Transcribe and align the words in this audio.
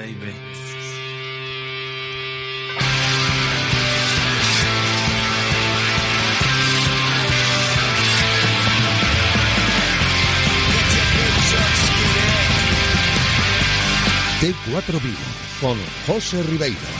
baby, 0.00 0.14
baby. 0.14 0.50
T4 14.40 15.02
Vigo 15.02 15.18
con 15.60 15.76
José 16.06 16.42
Ribeiro. 16.44 16.99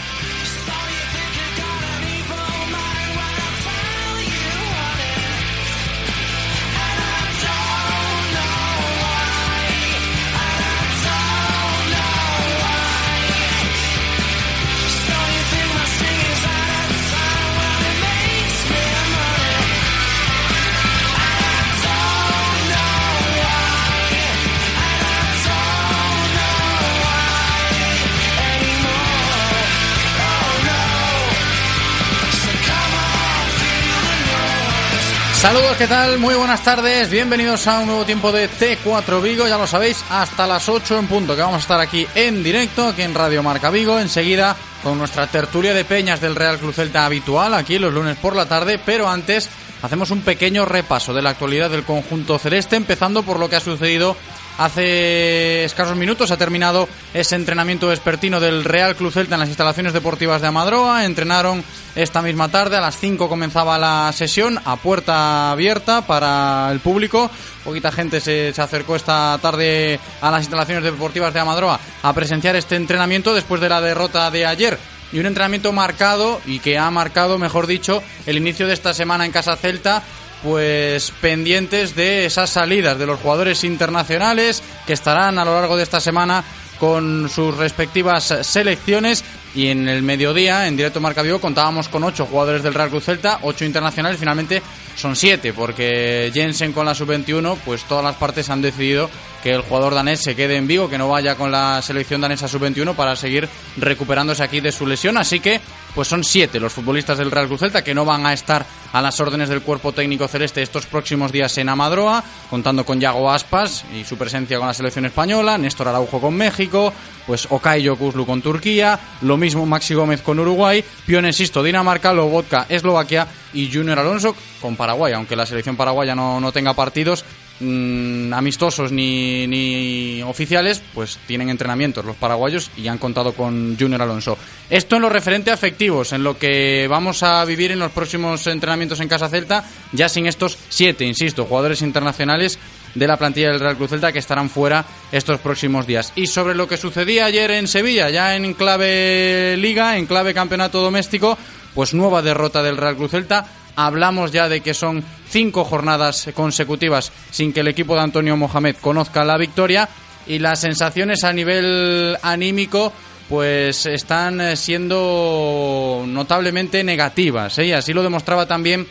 Saludos, 35.41 35.79
¿qué 35.79 35.87
tal? 35.87 36.19
Muy 36.19 36.35
buenas 36.35 36.63
tardes, 36.63 37.09
bienvenidos 37.09 37.67
a 37.67 37.81
un 37.81 37.87
nuevo 37.87 38.05
tiempo 38.05 38.31
de 38.31 38.47
T4 38.47 39.23
Vigo, 39.23 39.49
ya 39.49 39.57
lo 39.57 39.67
sabéis, 39.67 40.05
hasta 40.11 40.47
las 40.47 40.69
8 40.69 40.99
en 40.99 41.07
punto, 41.07 41.35
que 41.35 41.41
vamos 41.41 41.57
a 41.57 41.61
estar 41.61 41.81
aquí 41.81 42.07
en 42.15 42.43
directo, 42.43 42.87
aquí 42.87 43.01
en 43.01 43.15
Radio 43.15 43.43
Marca 43.43 43.71
Vigo, 43.71 43.99
enseguida 43.99 44.55
con 44.83 44.99
nuestra 44.99 45.29
tertulia 45.29 45.73
de 45.73 45.87
peñas 45.87 46.21
del 46.21 46.37
Real 46.37 46.59
Cruz 46.59 46.77
Celta 46.77 47.07
habitual, 47.07 47.55
aquí 47.55 47.79
los 47.79 47.91
lunes 47.91 48.19
por 48.19 48.37
la 48.37 48.45
tarde, 48.45 48.79
pero 48.85 49.09
antes 49.09 49.49
hacemos 49.81 50.11
un 50.11 50.21
pequeño 50.21 50.67
repaso 50.67 51.15
de 51.15 51.23
la 51.23 51.31
actualidad 51.31 51.71
del 51.71 51.85
conjunto 51.85 52.39
celeste, 52.39 52.77
empezando 52.77 53.23
por 53.23 53.39
lo 53.39 53.49
que 53.49 53.57
ha 53.57 53.61
sucedido 53.61 54.19
Hace 54.59 55.65
escasos 55.65 55.97
minutos 55.97 56.31
ha 56.31 56.37
terminado 56.37 56.89
ese 57.15 57.35
entrenamiento 57.35 57.89
vespertino 57.89 58.41
del 58.41 58.65
Real 58.65 58.95
Club 58.95 59.13
Celta 59.13 59.35
en 59.35 59.41
las 59.41 59.49
instalaciones 59.49 59.93
deportivas 59.93 60.43
de 60.43 60.49
Amadroa. 60.49 61.05
Entrenaron 61.05 61.65
esta 61.95 62.21
misma 62.21 62.49
tarde, 62.49 62.77
a 62.77 62.81
las 62.81 62.99
5 62.99 63.29
comenzaba 63.29 63.79
la 63.79 64.13
sesión 64.13 64.61
a 64.65 64.77
puerta 64.77 65.51
abierta 65.51 66.07
para 66.07 66.71
el 66.73 66.81
público. 66.81 67.31
Poquita 67.65 67.91
gente 67.91 68.21
se, 68.21 68.53
se 68.53 68.63
acercó 68.63 68.97
esta 68.97 69.39
tarde 69.41 69.99
a 70.21 70.31
las 70.31 70.43
instalaciones 70.43 70.85
deportivas 70.85 71.33
de 71.33 71.41
Amadroa 71.41 71.81
a 72.03 72.13
presenciar 72.13 72.57
este 72.57 72.77
entrenamiento 72.77 73.35
después 73.35 73.61
de 73.61 73.69
la 73.69 73.81
derrota 73.81 74.31
de 74.31 74.47
ayer 74.47 74.79
y 75.13 75.19
un 75.19 75.27
entrenamiento 75.27 75.73
marcado 75.73 76.41
y 76.47 76.61
que 76.61 76.79
ha 76.79 76.91
marcado, 76.91 77.39
mejor 77.39 77.67
dicho, 77.67 78.03
el 78.27 78.37
inicio 78.37 78.67
de 78.67 78.75
esta 78.75 78.95
semana 78.95 79.27
en 79.27 79.33
Casa 79.33 79.57
Celta 79.57 80.03
pues 80.43 81.13
pendientes 81.21 81.95
de 81.95 82.27
esas 82.27 82.51
salidas 82.51 82.99
de 82.99 83.07
los 83.07 83.21
jugadores 83.21 83.65
internacionales 83.65 84.63
que 84.87 84.93
estarán 84.93 85.39
a 85.39 85.45
lo 85.45 85.55
largo 85.55 85.77
de 85.77 85.83
esta 85.83 86.01
semana 86.01 86.45
con 86.79 87.29
sus 87.29 87.57
respectivas 87.57 88.35
selecciones. 88.43 89.23
Y 89.55 89.69
en 89.69 89.89
el 89.89 90.03
mediodía, 90.03 90.69
en 90.69 90.77
directo 90.77 91.01
Marca 91.01 91.23
Vigo, 91.23 91.41
contábamos 91.41 91.89
con 91.89 92.05
ocho 92.05 92.27
jugadores 92.27 92.63
del 92.63 92.73
Real 92.73 92.89
Cruz 92.89 93.05
Celta, 93.05 93.41
ocho 93.43 93.65
internacionales, 93.65 94.19
finalmente 94.19 94.63
son 94.97 95.17
siete, 95.17 95.53
porque 95.53 96.31
Jensen 96.33 96.73
con 96.73 96.87
la 96.87 96.95
sub-21, 96.95 97.59
pues 97.65 97.83
todas 97.85 98.05
las 98.05 98.15
partes 98.15 98.49
han 98.49 98.63
decidido 98.63 99.11
que 99.43 99.51
el 99.51 99.63
jugador 99.63 99.95
danés 99.95 100.23
se 100.23 100.37
quede 100.37 100.57
en 100.57 100.67
Vigo, 100.67 100.89
que 100.89 100.99
no 100.99 101.09
vaya 101.09 101.35
con 101.35 101.51
la 101.51 101.81
selección 101.83 102.21
danesa 102.21 102.49
sub-21 102.49 102.95
para 102.95 103.17
seguir 103.17 103.49
recuperándose 103.77 104.43
aquí 104.43 104.61
de 104.61 104.73
su 104.73 104.87
lesión. 104.87 105.17
Así 105.17 105.41
que, 105.41 105.61
pues 105.95 106.09
son 106.09 106.25
siete 106.25 106.61
los 106.61 106.73
futbolistas 106.73 107.19
del 107.19 107.31
Real 107.31 107.47
Cruz 107.47 107.61
Celta 107.61 107.83
que 107.83 107.95
no 107.95 108.05
van 108.05 108.27
a 108.27 108.33
estar 108.33 108.65
a 108.93 109.01
las 109.01 109.19
órdenes 109.21 109.49
del 109.49 109.63
cuerpo 109.63 109.93
técnico 109.93 110.29
celeste 110.29 110.63
estos 110.63 110.87
próximos 110.87 111.33
días 111.33 111.57
en 111.59 111.69
Amadroa, 111.69 112.23
contando 112.49 112.85
con 112.85 113.01
Yago 113.01 113.31
Aspas 113.31 113.85
y 113.95 114.05
su 114.05 114.17
presencia 114.17 114.59
con 114.59 114.67
la 114.67 114.75
selección 114.75 115.07
española, 115.07 115.59
Néstor 115.59 115.89
Araujo 115.89 116.21
con 116.21 116.35
México, 116.35 116.93
pues 117.27 117.47
Okay 117.51 117.83
Yokuslu 117.83 118.27
con 118.27 118.43
Turquía, 118.43 118.99
lo 119.23 119.37
mismo 119.37 119.67
Maxi 119.67 119.95
Gómez 119.95 120.23
con 120.23 120.39
Uruguay, 120.39 120.85
Pionesisto 121.07 121.63
Dinamarca, 121.63 122.13
Lobotka 122.13 122.67
Eslovaquia 122.69 123.27
y 123.53 123.73
Junior 123.73 123.99
Alonso 123.99 124.35
con 124.61 124.77
Paraguay, 124.77 125.13
aunque 125.13 125.37
la 125.37 125.47
selección 125.47 125.77
paraguaya 125.77 126.15
no, 126.15 126.41
no 126.41 126.53
tenga 126.53 126.75
partidos, 126.75 127.25
mmm, 127.61 128.33
amistosos 128.33 128.93
ni, 128.93 129.47
ni, 129.47 130.23
oficiales, 130.23 130.83
pues 130.95 131.19
tienen 131.27 131.51
entrenamientos 131.51 132.05
los 132.05 132.17
paraguayos 132.17 132.71
y 132.77 132.89
han 132.89 132.99
contado 132.99 133.33
con 133.33 133.77
Junior 133.79 134.03
Alonso. 134.03 134.37
Esto 134.69 134.97
en 134.97 135.03
lo 135.03 135.09
referente 135.09 135.51
a 135.51 135.55
efectivos, 135.55 136.13
en 136.13 136.23
lo 136.23 136.39
que 136.39 136.87
vamos 136.89 137.23
a 137.23 137.45
vivir 137.45 137.73
en 137.73 137.79
los 137.79 137.93
próximos 137.93 138.47
entrenamientos 138.47 139.01
en 139.01 139.09
Casa 139.09 139.29
Celta, 139.29 139.65
ya 139.93 140.09
sin 140.09 140.27
estos 140.27 140.59
siete, 140.69 141.05
insisto, 141.05 141.45
jugadores 141.45 141.83
internacionales 141.83 142.59
de 142.95 143.07
la 143.07 143.17
plantilla 143.17 143.51
del 143.51 143.61
Real 143.61 143.77
Cruz 143.77 143.91
Celta 143.91 144.13
que 144.13 144.19
estarán 144.19 144.51
fuera 144.51 144.85
estos 145.13 145.41
próximos 145.41 145.87
días. 145.87 146.13
Y 146.17 146.27
sobre 146.27 146.55
lo 146.55 146.67
que 146.67 146.77
sucedía 146.77 147.27
ayer 147.27 147.51
en 147.53 147.69
Sevilla, 147.69 148.11
ya 148.11 148.35
en 148.35 148.55
clave 148.55 149.57
liga, 149.59 149.97
en 149.97 150.07
clave 150.07 150.35
campeonato 150.35 150.81
doméstico, 150.81 151.39
pues 151.75 151.95
nueva 151.95 152.23
derrota 152.23 152.63
del 152.63 152.77
Real 152.77 152.97
Cruz 152.97 153.13
Celta 153.13 153.47
hablamos 153.87 154.33
ya 154.33 154.49
de 154.49 154.61
que 154.61 154.75
son 154.75 155.03
cinco 155.29 155.65
jornadas 155.65 156.29
consecutivas 156.35 157.13
sin 157.31 157.53
que 157.53 157.61
el 157.61 157.69
equipo 157.69 157.95
de 157.95 158.03
Antonio 158.03 158.37
Mohamed 158.37 158.77
conozca 158.81 159.25
la 159.25 159.39
victoria 159.39 159.89
y 160.27 160.39
las 160.39 160.61
sensaciones 160.61 161.25
a 161.25 161.33
nivel 161.33 162.17
anímico 162.23 162.93
pues 163.29 163.87
están 163.87 164.57
siendo 164.57 166.05
notablemente 166.07 166.83
negativas. 166.83 167.59
¿eh? 167.59 167.75
Así 167.75 167.93
lo 167.93 168.03
demostraba 168.03 168.47
también 168.47 168.87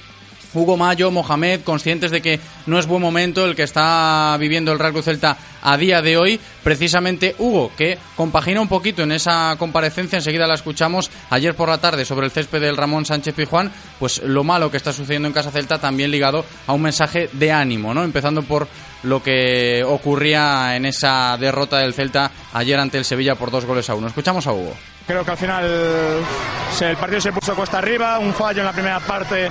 Hugo 0.53 0.77
Mayo, 0.77 1.11
Mohamed, 1.11 1.61
conscientes 1.61 2.11
de 2.11 2.21
que 2.21 2.39
no 2.65 2.79
es 2.79 2.87
buen 2.87 3.01
momento 3.01 3.45
el 3.45 3.55
que 3.55 3.63
está 3.63 4.35
viviendo 4.39 4.71
el 4.71 4.79
Real 4.79 4.93
Cruz 4.93 5.05
Celta 5.05 5.37
a 5.61 5.77
día 5.77 6.01
de 6.01 6.17
hoy. 6.17 6.39
Precisamente 6.63 7.35
Hugo, 7.37 7.71
que 7.77 7.97
compagina 8.15 8.61
un 8.61 8.67
poquito 8.67 9.03
en 9.03 9.11
esa 9.11 9.55
comparecencia, 9.57 10.17
enseguida 10.17 10.47
la 10.47 10.55
escuchamos 10.55 11.11
ayer 11.29 11.55
por 11.55 11.69
la 11.69 11.77
tarde 11.77 12.05
sobre 12.05 12.25
el 12.25 12.31
césped 12.31 12.61
del 12.61 12.77
Ramón 12.77 13.05
Sánchez 13.05 13.35
Pijuán, 13.35 13.71
pues 13.99 14.21
lo 14.23 14.43
malo 14.43 14.71
que 14.71 14.77
está 14.77 14.93
sucediendo 14.93 15.27
en 15.27 15.33
Casa 15.33 15.51
Celta 15.51 15.79
también 15.79 16.11
ligado 16.11 16.45
a 16.67 16.73
un 16.73 16.81
mensaje 16.81 17.29
de 17.33 17.51
ánimo, 17.51 17.93
¿no? 17.93 18.03
Empezando 18.03 18.43
por 18.43 18.67
lo 19.03 19.23
que 19.23 19.83
ocurría 19.85 20.75
en 20.75 20.85
esa 20.85 21.37
derrota 21.37 21.77
del 21.77 21.93
Celta 21.93 22.31
ayer 22.53 22.79
ante 22.79 22.97
el 22.97 23.05
Sevilla 23.05 23.35
por 23.35 23.51
dos 23.51 23.65
goles 23.65 23.89
a 23.89 23.95
uno. 23.95 24.07
Escuchamos 24.07 24.45
a 24.47 24.51
Hugo. 24.51 24.73
Creo 25.07 25.25
que 25.25 25.31
al 25.31 25.37
final 25.37 25.65
el 25.65 26.97
partido 26.97 27.21
se 27.21 27.31
puso 27.31 27.55
cuesta 27.55 27.79
arriba, 27.79 28.19
un 28.19 28.33
fallo 28.33 28.59
en 28.59 28.65
la 28.65 28.73
primera 28.73 28.99
parte 28.99 29.49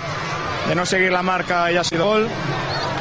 de 0.68 0.74
no 0.74 0.84
seguir 0.84 1.10
la 1.10 1.22
marca 1.22 1.72
y 1.72 1.76
ha 1.76 1.84
sido 1.84 2.04
gol. 2.06 2.28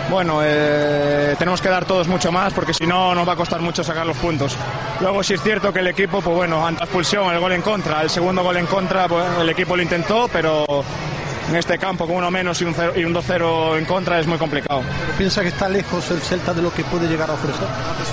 Bueno, 0.09 0.39
eh, 0.41 1.35
tenemos 1.37 1.61
que 1.61 1.67
dar 1.67 1.83
todos 1.83 2.07
mucho 2.07 2.31
más 2.31 2.53
porque 2.53 2.73
si 2.73 2.87
no 2.87 3.13
nos 3.13 3.27
va 3.27 3.33
a 3.33 3.35
costar 3.35 3.59
mucho 3.59 3.83
sacar 3.83 4.05
los 4.05 4.17
puntos. 4.17 4.55
Luego 5.01 5.21
sí 5.21 5.33
es 5.33 5.41
cierto 5.41 5.73
que 5.73 5.79
el 5.79 5.87
equipo, 5.87 6.21
pues 6.21 6.35
bueno, 6.35 6.65
ante 6.65 6.79
la 6.79 6.85
expulsión, 6.85 7.33
el 7.33 7.39
gol 7.39 7.51
en 7.51 7.61
contra, 7.61 8.01
el 8.01 8.09
segundo 8.09 8.41
gol 8.41 8.55
en 8.57 8.67
contra, 8.67 9.07
pues 9.07 9.25
el 9.39 9.49
equipo 9.49 9.75
lo 9.75 9.83
intentó, 9.83 10.29
pero 10.31 10.65
en 11.49 11.55
este 11.55 11.77
campo 11.77 12.07
con 12.07 12.15
uno 12.15 12.31
menos 12.31 12.61
y 12.61 12.65
un, 12.65 12.75
y 12.95 13.03
un 13.03 13.13
2-0 13.13 13.77
en 13.77 13.85
contra 13.85 14.19
es 14.19 14.27
muy 14.27 14.37
complicado. 14.37 14.81
¿Piensa 15.17 15.41
que 15.41 15.49
está 15.49 15.67
lejos 15.67 16.09
el 16.11 16.21
Celta 16.21 16.53
de 16.53 16.61
lo 16.61 16.73
que 16.73 16.85
puede 16.85 17.07
llegar 17.07 17.29
a 17.29 17.33
ofrecer? 17.33 17.67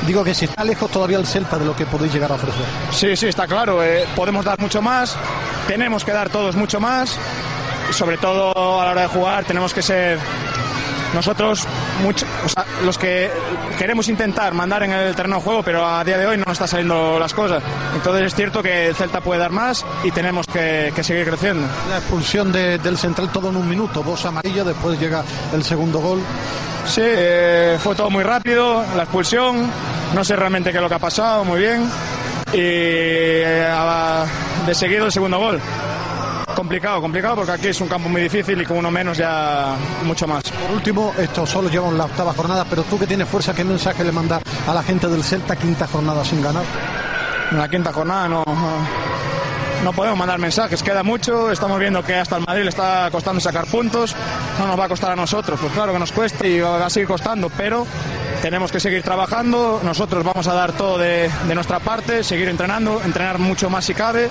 Digo 0.05 0.25
que 0.25 0.35
si 0.35 0.47
está 0.47 0.65
lejos 0.65 0.91
todavía 0.91 1.19
el 1.19 1.27
Celta 1.27 1.59
de 1.59 1.65
lo 1.65 1.77
que 1.77 1.87
podéis 1.87 2.13
llegar 2.13 2.33
a 2.33 2.35
ofrecer. 2.35 2.65
Sí, 2.91 3.17
sí, 3.17 3.29
está 3.29 3.47
claro. 3.47 3.83
Eh, 3.85 4.05
podemos 4.17 4.45
dar 4.45 4.59
mucho 4.59 4.83
más, 4.83 5.17
tenemos 5.69 6.05
que 6.05 6.13
dar 6.13 6.29
todos 6.29 6.57
mucho 6.57 6.81
más 6.81 7.19
sobre 7.91 8.17
todo 8.19 8.81
a 8.81 8.85
la 8.87 8.91
hora 8.93 9.03
de 9.03 9.09
jugar 9.09 9.45
tenemos 9.45 9.73
que 9.73 9.83
ser 9.83 10.19
nosotros 11.15 11.67
mucho, 12.03 12.27
o 12.45 12.49
sea, 12.49 12.67
los 12.85 12.99
que 12.99 13.31
queremos 13.79 14.09
intentar 14.09 14.53
mandar 14.53 14.83
en 14.83 14.93
el 14.93 15.15
terreno 15.15 15.37
de 15.37 15.43
juego, 15.43 15.63
pero 15.63 15.87
a 15.87 16.03
día 16.05 16.19
de 16.19 16.27
hoy 16.27 16.37
no 16.37 16.45
nos 16.45 16.55
está 16.55 16.67
saliendo 16.67 17.19
las 17.19 17.33
cosas. 17.33 17.63
Entonces 17.95 18.27
es 18.27 18.35
cierto 18.35 18.63
que 18.63 18.89
el 18.89 18.95
Celta 18.97 19.21
puede 19.21 19.41
dar 19.41 19.53
más 19.53 19.87
y 20.03 20.11
tenemos 20.11 20.47
que, 20.47 20.93
que 20.95 21.05
seguir 21.05 21.25
creciendo. 21.25 21.67
La 21.89 21.99
expulsión 21.99 22.51
de, 22.53 22.79
del 22.79 22.99
central 22.99 23.31
todo 23.31 23.51
en 23.51 23.57
un 23.57 23.69
minuto, 23.69 24.03
dos 24.03 24.25
amarillas, 24.27 24.67
después 24.67 24.99
llega 24.99 25.23
el 25.53 25.63
segundo 25.63 26.01
gol. 26.01 26.21
Sí, 26.87 27.01
eh, 27.03 27.79
fue 27.81 27.95
todo 27.95 28.11
muy 28.11 28.25
rápido, 28.25 28.85
la 28.97 29.05
expulsión, 29.05 29.71
no 30.15 30.25
sé 30.25 30.37
realmente 30.37 30.71
qué 30.71 30.79
es 30.79 30.83
lo 30.83 30.89
que 30.89 30.97
ha 30.97 30.99
pasado, 30.99 31.45
muy 31.45 31.61
bien. 31.61 31.85
y 32.53 32.59
eh, 32.59 33.75
de 34.67 34.75
seguido 34.75 35.07
el 35.07 35.13
segundo 35.13 35.39
gol. 35.39 35.61
Complicado, 36.55 37.01
complicado 37.01 37.37
porque 37.37 37.53
aquí 37.53 37.69
es 37.69 37.81
un 37.81 37.89
campo 37.89 38.09
muy 38.09 38.23
difícil 38.23 38.61
y 38.63 38.65
con 38.65 38.77
uno 38.77 38.91
menos 38.91 39.19
ya 39.19 39.75
mucho 40.05 40.27
más. 40.27 40.45
Por 40.45 40.71
último, 40.71 41.13
esto 41.19 41.45
solo 41.47 41.69
llevan 41.69 41.99
la 41.99 42.05
octava 42.05 42.33
jornada, 42.33 42.65
pero 42.69 42.85
tú 42.85 42.99
que 42.99 43.07
tienes 43.07 43.29
fuerza, 43.29 43.53
¿qué 43.55 43.65
mensaje 43.65 44.05
le 44.05 44.13
mandas 44.13 44.41
a 44.67 44.73
la 44.73 44.83
gente 44.83 45.09
del 45.09 45.25
Celta 45.25 45.57
quinta 45.57 45.87
jornada 45.89 46.25
sin 46.25 46.41
ganar? 46.41 46.65
En 47.51 47.59
la 47.59 47.69
quinta 47.69 47.93
jornada 47.93 48.29
no, 48.29 48.45
no 49.83 49.93
podemos 49.93 50.17
mandar 50.17 50.39
mensajes, 50.39 50.83
queda 50.83 51.03
mucho, 51.03 51.51
estamos 51.51 51.79
viendo 51.81 52.03
que 52.05 52.15
hasta 52.15 52.37
el 52.37 52.45
Madrid 52.47 52.63
le 52.63 52.71
está 52.71 53.09
costando 53.11 53.41
sacar 53.41 53.67
puntos, 53.67 54.15
no 54.59 54.69
nos 54.69 54.79
va 54.79 54.85
a 54.85 54.89
costar 54.89 55.11
a 55.11 55.17
nosotros, 55.17 55.59
pues 55.61 55.73
claro 55.73 55.93
que 55.93 55.99
nos 55.99 56.13
cuesta 56.13 56.47
y 56.47 56.61
va 56.61 56.87
a 56.87 56.91
seguir 56.91 57.09
costando, 57.09 57.51
pero 57.51 57.85
tenemos 58.43 58.71
que 58.71 58.79
seguir 58.79 59.03
trabajando, 59.03 59.81
nosotros 59.83 60.25
vamos 60.25 60.47
a 60.47 60.55
dar 60.55 60.73
todo 60.73 60.99
de, 60.99 61.29
de 61.49 61.55
nuestra 61.55 61.81
parte, 61.81 62.23
seguir 62.23 62.49
entrenando, 62.49 63.03
entrenar 63.05 63.39
mucho 63.39 63.69
más 63.69 63.85
si 63.85 63.95
cabe 63.95 64.31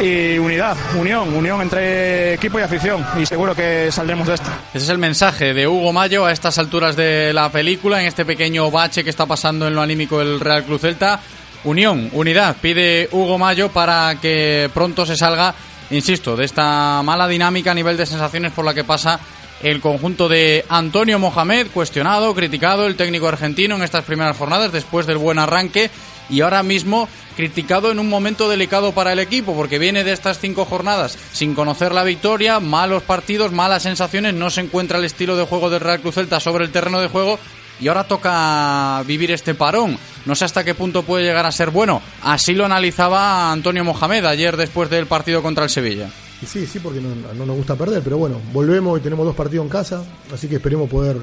y 0.00 0.38
unidad, 0.38 0.76
unión, 0.98 1.34
unión 1.34 1.60
entre 1.60 2.34
equipo 2.34 2.58
y 2.58 2.62
afición 2.62 3.04
y 3.20 3.26
seguro 3.26 3.54
que 3.54 3.90
saldremos 3.90 4.26
de 4.26 4.34
esto. 4.34 4.50
Ese 4.74 4.84
es 4.84 4.90
el 4.90 4.98
mensaje 4.98 5.54
de 5.54 5.66
Hugo 5.66 5.92
Mayo 5.92 6.26
a 6.26 6.32
estas 6.32 6.58
alturas 6.58 6.96
de 6.96 7.32
la 7.32 7.50
película, 7.50 8.00
en 8.00 8.06
este 8.06 8.24
pequeño 8.24 8.70
bache 8.70 9.04
que 9.04 9.10
está 9.10 9.26
pasando 9.26 9.66
en 9.66 9.74
lo 9.74 9.82
anímico 9.82 10.18
del 10.18 10.40
Real 10.40 10.64
Cruz 10.64 10.82
Celta. 10.82 11.20
Unión, 11.64 12.10
unidad, 12.12 12.56
pide 12.60 13.08
Hugo 13.10 13.38
Mayo 13.38 13.70
para 13.70 14.16
que 14.20 14.70
pronto 14.72 15.04
se 15.04 15.16
salga, 15.16 15.54
insisto, 15.90 16.36
de 16.36 16.44
esta 16.44 17.02
mala 17.02 17.26
dinámica 17.26 17.72
a 17.72 17.74
nivel 17.74 17.96
de 17.96 18.06
sensaciones 18.06 18.52
por 18.52 18.64
la 18.64 18.74
que 18.74 18.84
pasa 18.84 19.18
el 19.62 19.80
conjunto 19.80 20.28
de 20.28 20.64
Antonio 20.68 21.18
Mohamed, 21.18 21.68
cuestionado, 21.72 22.34
criticado, 22.34 22.86
el 22.86 22.96
técnico 22.96 23.28
argentino 23.28 23.76
en 23.76 23.82
estas 23.82 24.04
primeras 24.04 24.36
jornadas 24.36 24.72
después 24.72 25.06
del 25.06 25.18
buen 25.18 25.38
arranque 25.38 25.90
y 26.30 26.40
ahora 26.40 26.62
mismo 26.62 27.08
criticado 27.36 27.90
en 27.90 27.98
un 27.98 28.08
momento 28.08 28.48
delicado 28.48 28.92
para 28.92 29.12
el 29.12 29.18
equipo 29.18 29.54
porque 29.54 29.78
viene 29.78 30.04
de 30.04 30.12
estas 30.12 30.38
cinco 30.38 30.64
jornadas 30.64 31.16
sin 31.32 31.54
conocer 31.54 31.92
la 31.92 32.04
victoria, 32.04 32.60
malos 32.60 33.02
partidos, 33.02 33.52
malas 33.52 33.84
sensaciones, 33.84 34.34
no 34.34 34.50
se 34.50 34.60
encuentra 34.60 34.98
el 34.98 35.04
estilo 35.04 35.36
de 35.36 35.46
juego 35.46 35.70
del 35.70 35.80
Real 35.80 36.00
Cruz 36.00 36.16
Celta 36.16 36.40
sobre 36.40 36.64
el 36.64 36.72
terreno 36.72 37.00
de 37.00 37.08
juego 37.08 37.38
y 37.80 37.88
ahora 37.88 38.04
toca 38.04 39.02
vivir 39.06 39.30
este 39.30 39.54
parón. 39.54 39.98
No 40.26 40.34
sé 40.34 40.44
hasta 40.44 40.64
qué 40.64 40.74
punto 40.74 41.04
puede 41.04 41.24
llegar 41.24 41.46
a 41.46 41.52
ser 41.52 41.70
bueno. 41.70 42.02
Así 42.22 42.54
lo 42.54 42.64
analizaba 42.64 43.52
Antonio 43.52 43.84
Mohamed 43.84 44.24
ayer 44.24 44.56
después 44.56 44.90
del 44.90 45.06
partido 45.06 45.42
contra 45.42 45.64
el 45.64 45.70
Sevilla. 45.70 46.10
Y 46.42 46.46
sí, 46.46 46.66
sí, 46.66 46.78
porque 46.78 47.00
no, 47.00 47.08
no 47.34 47.46
nos 47.46 47.56
gusta 47.56 47.74
perder, 47.74 48.02
pero 48.02 48.18
bueno, 48.18 48.40
volvemos 48.52 48.98
y 48.98 49.02
tenemos 49.02 49.26
dos 49.26 49.34
partidos 49.34 49.64
en 49.64 49.70
casa, 49.70 50.02
así 50.32 50.46
que 50.48 50.56
esperemos 50.56 50.88
poder, 50.88 51.16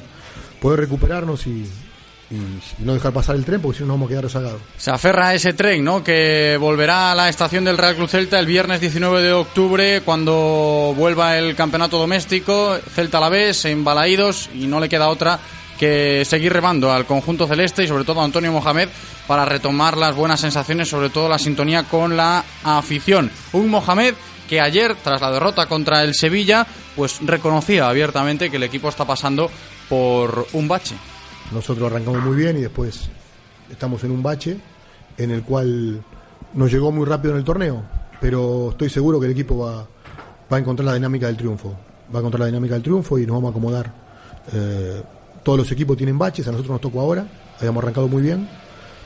poder 0.62 0.82
recuperarnos 0.82 1.48
y, 1.48 1.52
y- 2.32 2.36
y 2.36 2.84
no 2.84 2.94
dejar 2.94 3.14
pasar 3.14 3.36
el 3.38 3.46
tren, 3.46 3.62
porque 3.62 3.78
si 3.78 3.84
no 3.84 3.88
nos 3.90 3.96
vamos 3.96 4.08
a 4.08 4.10
quedar 4.10 4.24
rezagados. 4.26 4.60
Se 4.78 4.92
aferra 4.92 5.30
a 5.30 5.34
ese 5.36 5.54
tren, 5.54 5.84
¿no? 5.86 6.04
Que 6.04 6.58
volverá 6.60 7.12
a 7.12 7.16
la 7.16 7.30
estación 7.30 7.64
del 7.64 7.78
Real 7.78 7.96
Cruz 7.96 8.12
Celta 8.12 8.40
el 8.40 8.46
viernes 8.46 8.82
19 8.82 9.22
de 9.22 9.32
octubre 9.32 10.02
cuando 10.04 10.94
vuelva 10.98 11.38
el 11.38 11.56
campeonato 11.56 11.98
doméstico. 11.98 12.78
Celta 12.94 13.20
a 13.20 13.22
la 13.22 13.30
vez, 13.30 13.64
en 13.66 13.84
Balaídos 13.86 14.50
y 14.54 14.68
no 14.68 14.80
le 14.82 14.90
queda 14.90 15.08
otra 15.08 15.40
que 15.80 16.24
seguir 16.26 16.52
remando 16.54 16.92
al 16.92 17.06
conjunto 17.06 17.48
celeste 17.48 17.84
y 17.84 17.88
sobre 17.88 18.06
todo 18.06 18.22
a 18.22 18.26
Antonio 18.26 18.52
Mohamed 18.52 18.88
para 19.28 19.44
retomar 19.46 19.98
las 19.98 20.16
buenas 20.16 20.40
sensaciones, 20.40 20.88
sobre 20.90 21.10
todo 21.10 21.28
la 21.30 21.38
sintonía 21.38 21.84
con 21.84 22.16
la 22.18 22.44
afición. 22.64 23.30
Un 23.54 23.70
Mohamed 23.70 24.14
que 24.48 24.62
ayer, 24.62 24.96
tras 25.04 25.22
la 25.22 25.32
derrota 25.32 25.66
contra 25.68 26.04
el 26.04 26.14
Sevilla, 26.14 26.66
pues 26.96 27.20
reconocía 27.22 27.90
abiertamente 27.90 28.50
que 28.50 28.58
el 28.58 28.64
equipo 28.64 28.90
está 28.90 29.06
pasando 29.06 29.50
por 29.90 30.48
un 30.54 30.68
bache. 30.68 30.96
Nosotros 31.52 31.92
arrancamos 31.92 32.24
muy 32.24 32.36
bien 32.36 32.58
y 32.58 32.62
después 32.62 33.10
estamos 33.72 34.04
en 34.04 34.12
un 34.12 34.24
bache 34.24 34.58
en 35.18 35.32
el 35.32 35.44
cual 35.44 36.04
nos 36.54 36.72
llegó 36.72 36.92
muy 36.92 37.06
rápido 37.06 37.34
en 37.34 37.40
el 37.40 37.46
torneo, 37.46 37.84
pero 38.20 38.72
estoy 38.72 38.90
seguro 38.90 39.20
que 39.20 39.28
el 39.28 39.34
equipo 39.34 39.58
va, 39.58 39.88
va 40.52 40.58
a 40.58 40.60
encontrar 40.60 40.86
la 40.86 40.94
dinámica 40.94 41.28
del 41.28 41.38
triunfo. 41.38 41.76
Va 42.14 42.20
a 42.20 42.22
encontrar 42.22 42.42
la 42.42 42.46
dinámica 42.48 42.76
del 42.76 42.84
triunfo 42.84 43.18
y 43.18 43.26
nos 43.26 43.36
vamos 43.36 43.50
a 43.50 43.52
acomodar. 43.52 43.94
Eh, 44.54 45.04
todos 45.44 45.58
los 45.58 45.72
equipos 45.72 45.98
tienen 45.98 46.18
baches, 46.18 46.48
a 46.48 46.52
nosotros 46.52 46.74
nos 46.74 46.82
tocó 46.82 47.02
ahora, 47.02 47.26
habíamos 47.58 47.84
arrancado 47.84 48.08
muy 48.08 48.24
bien, 48.24 48.48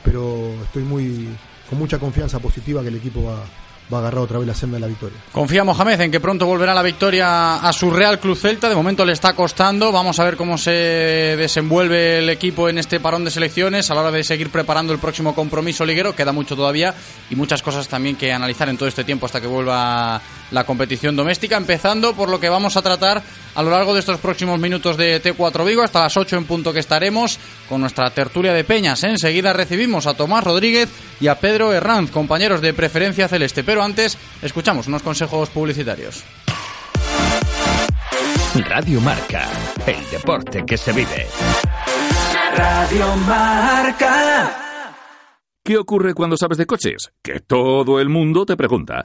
pero 0.02 0.54
estoy 0.64 0.82
muy 0.82 1.28
con 1.68 1.78
mucha 1.78 1.98
confianza 1.98 2.38
positiva 2.38 2.82
que 2.82 2.88
el 2.88 2.96
equipo 2.96 3.22
va, 3.22 3.44
va 3.92 3.98
a 3.98 4.00
agarrar 4.00 4.20
otra 4.20 4.38
vez 4.38 4.46
la 4.46 4.54
senda 4.54 4.76
de 4.76 4.80
la 4.80 4.86
victoria. 4.86 5.18
Confía 5.32 5.64
Mohamed 5.64 6.00
en 6.00 6.10
que 6.10 6.20
pronto 6.20 6.46
volverá 6.46 6.74
la 6.74 6.82
victoria 6.82 7.56
a 7.56 7.72
su 7.72 7.90
Real 7.90 8.18
Club 8.18 8.36
Celta. 8.36 8.68
De 8.68 8.74
momento 8.74 9.04
le 9.04 9.12
está 9.12 9.34
costando. 9.34 9.92
Vamos 9.92 10.18
a 10.18 10.24
ver 10.24 10.36
cómo 10.36 10.56
se 10.58 10.70
desenvuelve 10.70 12.18
el 12.18 12.30
equipo 12.30 12.68
en 12.68 12.78
este 12.78 13.00
parón 13.00 13.24
de 13.24 13.30
selecciones 13.30 13.90
a 13.90 13.94
la 13.94 14.02
hora 14.02 14.10
de 14.10 14.24
seguir 14.24 14.50
preparando 14.50 14.92
el 14.92 14.98
próximo 14.98 15.34
compromiso 15.34 15.84
liguero. 15.84 16.14
Queda 16.14 16.32
mucho 16.32 16.56
todavía 16.56 16.94
y 17.28 17.36
muchas 17.36 17.62
cosas 17.62 17.88
también 17.88 18.16
que 18.16 18.32
analizar 18.32 18.68
en 18.68 18.76
todo 18.76 18.88
este 18.88 19.04
tiempo 19.04 19.26
hasta 19.26 19.40
que 19.40 19.46
vuelva 19.46 20.20
la 20.50 20.64
competición 20.64 21.16
doméstica. 21.16 21.56
Empezando 21.56 22.14
por 22.14 22.28
lo 22.28 22.40
que 22.40 22.48
vamos 22.48 22.76
a 22.76 22.82
tratar 22.82 23.22
a 23.54 23.62
lo 23.62 23.70
largo 23.70 23.94
de 23.94 24.00
estos 24.00 24.18
próximos 24.18 24.58
minutos 24.60 24.96
de 24.96 25.22
T4 25.22 25.66
Vigo 25.66 25.82
hasta 25.82 26.00
las 26.00 26.16
8 26.16 26.36
en 26.36 26.44
punto 26.44 26.72
que 26.72 26.80
estaremos 26.80 27.38
con 27.68 27.80
nuestra 27.80 28.10
tertulia 28.10 28.52
de 28.52 28.64
peñas. 28.64 29.02
Enseguida 29.04 29.52
recibimos 29.52 30.06
a 30.06 30.14
Tomás 30.14 30.44
Rodríguez 30.44 30.88
y 31.20 31.28
a 31.28 31.38
Pedro 31.38 31.72
Herranz, 31.72 32.10
compañeros 32.10 32.60
de 32.60 32.72
Preferencia 32.72 33.28
Celeste. 33.28 33.64
Pero 33.64 33.79
antes 33.82 34.18
escuchamos 34.42 34.86
unos 34.86 35.02
consejos 35.02 35.50
publicitarios. 35.50 36.24
Radio 38.68 39.00
Marca, 39.00 39.48
el 39.86 40.10
deporte 40.10 40.64
que 40.66 40.76
se 40.76 40.92
vive. 40.92 41.26
Radio 42.56 43.16
Marca. 43.16 44.90
¿Qué 45.64 45.76
ocurre 45.76 46.14
cuando 46.14 46.36
sabes 46.36 46.58
de 46.58 46.66
coches? 46.66 47.12
Que 47.22 47.40
todo 47.40 48.00
el 48.00 48.08
mundo 48.08 48.44
te 48.44 48.56
pregunta. 48.56 49.04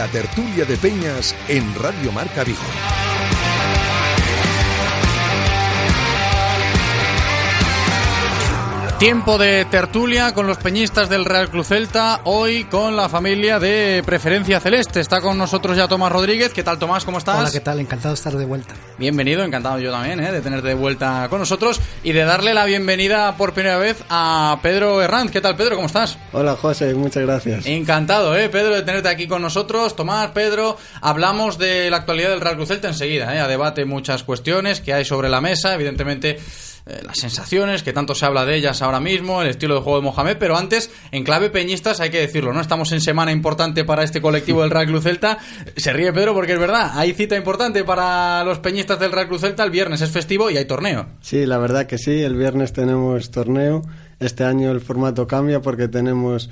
La 0.00 0.08
tertulia 0.08 0.64
de 0.64 0.78
Peñas 0.78 1.34
en 1.46 1.74
Radio 1.74 2.10
Marca 2.10 2.42
Vigo. 2.42 2.99
Tiempo 9.00 9.38
de 9.38 9.64
tertulia 9.64 10.34
con 10.34 10.46
los 10.46 10.58
peñistas 10.58 11.08
del 11.08 11.24
Real 11.24 11.48
Club 11.48 11.64
Celta, 11.64 12.20
hoy 12.24 12.64
con 12.64 12.96
la 12.96 13.08
familia 13.08 13.58
de 13.58 14.02
Preferencia 14.04 14.60
Celeste. 14.60 15.00
Está 15.00 15.22
con 15.22 15.38
nosotros 15.38 15.74
ya 15.74 15.88
Tomás 15.88 16.12
Rodríguez. 16.12 16.52
¿Qué 16.52 16.62
tal, 16.62 16.78
Tomás? 16.78 17.06
¿Cómo 17.06 17.16
estás? 17.16 17.38
Hola, 17.38 17.50
¿qué 17.50 17.60
tal? 17.60 17.80
Encantado 17.80 18.10
de 18.10 18.16
estar 18.16 18.36
de 18.36 18.44
vuelta. 18.44 18.74
Bienvenido, 18.98 19.42
encantado 19.42 19.78
yo 19.78 19.90
también 19.90 20.20
¿eh? 20.20 20.30
de 20.30 20.42
tenerte 20.42 20.68
de 20.68 20.74
vuelta 20.74 21.28
con 21.30 21.38
nosotros 21.38 21.80
y 22.02 22.12
de 22.12 22.24
darle 22.24 22.52
la 22.52 22.66
bienvenida 22.66 23.38
por 23.38 23.54
primera 23.54 23.78
vez 23.78 24.04
a 24.10 24.58
Pedro 24.62 25.00
Herranz. 25.00 25.30
¿Qué 25.30 25.40
tal, 25.40 25.56
Pedro? 25.56 25.76
¿Cómo 25.76 25.86
estás? 25.86 26.18
Hola, 26.32 26.54
José, 26.56 26.92
muchas 26.92 27.22
gracias. 27.22 27.64
Encantado, 27.64 28.36
¿eh, 28.36 28.50
Pedro, 28.50 28.74
de 28.74 28.82
tenerte 28.82 29.08
aquí 29.08 29.26
con 29.26 29.40
nosotros. 29.40 29.96
Tomás, 29.96 30.32
Pedro, 30.32 30.76
hablamos 31.00 31.56
de 31.56 31.88
la 31.88 31.96
actualidad 31.96 32.28
del 32.28 32.42
Real 32.42 32.56
Cruz 32.56 32.68
Celta 32.68 32.88
enseguida, 32.88 33.34
¿eh? 33.34 33.40
A 33.40 33.48
debate 33.48 33.86
muchas 33.86 34.24
cuestiones 34.24 34.82
que 34.82 34.92
hay 34.92 35.06
sobre 35.06 35.30
la 35.30 35.40
mesa, 35.40 35.72
evidentemente 35.72 36.38
eh, 36.90 37.00
las 37.04 37.18
sensaciones, 37.18 37.82
que 37.82 37.92
tanto 37.92 38.14
se 38.14 38.26
habla 38.26 38.44
de 38.44 38.56
ellas 38.56 38.82
ahora 38.82 39.00
mismo, 39.00 39.42
el 39.42 39.48
estilo 39.48 39.76
de 39.76 39.80
juego 39.80 39.98
de 39.98 40.04
Mohamed, 40.04 40.36
pero 40.38 40.56
antes, 40.56 40.90
en 41.12 41.24
clave 41.24 41.50
peñistas, 41.50 42.00
hay 42.00 42.10
que 42.10 42.20
decirlo, 42.20 42.52
¿no? 42.52 42.60
Estamos 42.60 42.90
en 42.92 43.00
semana 43.00 43.32
importante 43.32 43.84
para 43.84 44.02
este 44.02 44.20
colectivo 44.20 44.62
del 44.62 44.70
Real 44.70 44.86
Cruz 44.86 45.04
Celta. 45.04 45.38
Se 45.76 45.92
ríe 45.92 46.12
Pedro 46.12 46.34
porque 46.34 46.52
es 46.52 46.58
verdad, 46.58 46.92
hay 46.94 47.12
cita 47.12 47.36
importante 47.36 47.84
para 47.84 48.42
los 48.44 48.58
peñistas 48.58 48.98
del 48.98 49.12
Real 49.12 49.28
Cruz 49.28 49.42
Celta, 49.42 49.64
el 49.64 49.70
viernes 49.70 50.00
es 50.00 50.10
festivo 50.10 50.50
y 50.50 50.56
hay 50.56 50.64
torneo. 50.64 51.06
Sí, 51.20 51.46
la 51.46 51.58
verdad 51.58 51.86
que 51.86 51.98
sí, 51.98 52.22
el 52.22 52.36
viernes 52.36 52.72
tenemos 52.72 53.30
torneo. 53.30 53.82
Este 54.18 54.44
año 54.44 54.70
el 54.70 54.80
formato 54.80 55.26
cambia 55.26 55.60
porque 55.60 55.88
tenemos 55.88 56.50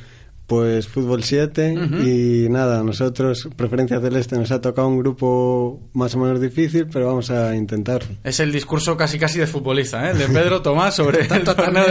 Pues 0.49 0.89
fútbol 0.89 1.23
7 1.25 1.75
y 2.03 2.49
nada, 2.49 2.83
nosotros, 2.83 3.51
preferencia 3.55 4.01
celeste, 4.01 4.35
nos 4.39 4.51
ha 4.51 4.63
tocado 4.63 4.89
un 4.89 4.99
grupo 4.99 5.79
más 5.93 6.15
o 6.15 6.19
menos 6.21 6.41
difícil, 6.41 6.87
pero 6.91 7.07
vamos 7.09 7.31
a 7.31 7.55
intentarlo. 7.55 8.09
Es 8.25 8.41
el 8.41 8.51
discurso 8.51 8.97
casi 8.97 9.19
casi 9.19 9.39
de 9.39 9.47
futbolista, 9.47 10.11
¿eh? 10.11 10.15
De 10.15 10.27
Pedro 10.27 10.63
Tomás 10.63 10.95
sobre 10.97 11.21
el 11.21 11.29
torneo 11.29 11.45
de 11.45 11.45